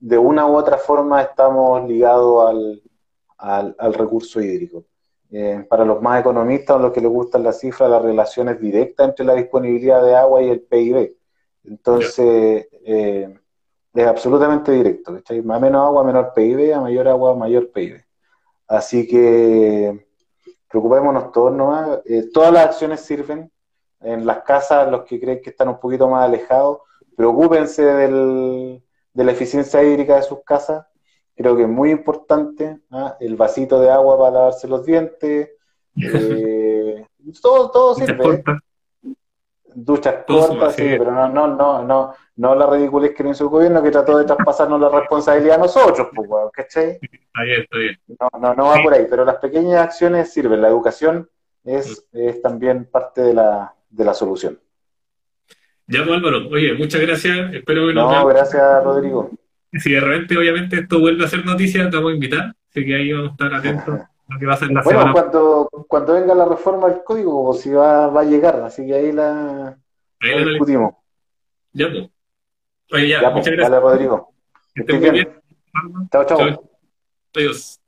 [0.00, 2.48] de una u otra forma estamos ligados
[3.36, 4.86] al, al recurso hídrico.
[5.34, 9.04] Eh, para los más economistas los que les gustan las cifras, la relación es directa
[9.04, 11.16] entre la disponibilidad de agua y el PIB.
[11.64, 13.34] Entonces, eh,
[13.94, 15.12] es absolutamente directo.
[15.12, 18.04] A menos agua, menor PIB, a mayor agua, mayor PIB.
[18.68, 20.06] Así que
[20.68, 22.00] preocupémonos todos nomás.
[22.04, 23.50] Eh, todas las acciones sirven.
[24.00, 26.78] En las casas, los que creen que están un poquito más alejados,
[27.16, 28.82] preocúpense del,
[29.14, 30.84] de la eficiencia hídrica de sus casas
[31.36, 33.16] creo que es muy importante, ¿ah?
[33.20, 35.50] el vasito de agua para lavarse los dientes,
[36.00, 37.06] eh,
[37.42, 38.34] todo, todo sirve.
[38.34, 38.42] ¿eh?
[39.74, 43.82] Duchas cortas, sí, pero no, no, no, no, no la ridiculez que hizo el gobierno
[43.82, 46.98] que trató de traspasarnos la responsabilidad a nosotros, pues, ¿cachai?
[47.32, 47.98] Está bien, está bien.
[48.20, 51.30] No, no, no va por ahí, pero las pequeñas acciones sirven, la educación
[51.64, 54.60] es, es también parte de la, de la solución.
[55.86, 59.30] Ya, pues, Álvaro, oye, muchas gracias, espero que nos No, gracias, Rodrigo.
[59.72, 62.54] Si de repente, obviamente, esto vuelve a ser noticia, te vamos a invitar.
[62.68, 65.12] Así que ahí vamos a estar atentos a lo que va a ser la bueno,
[65.12, 68.94] Cuando, cuando venga la reforma del código, o si va, va a llegar, así que
[68.94, 69.78] ahí la,
[70.20, 70.94] ahí discutimos.
[71.72, 72.10] Ya, pues.
[72.92, 73.70] Oye, ya, muchas pues, gracias.
[73.70, 74.34] Dale, Rodrigo.
[74.74, 75.40] Que estén muy bien.
[76.10, 76.70] Chao, chao.
[77.34, 77.81] Adiós.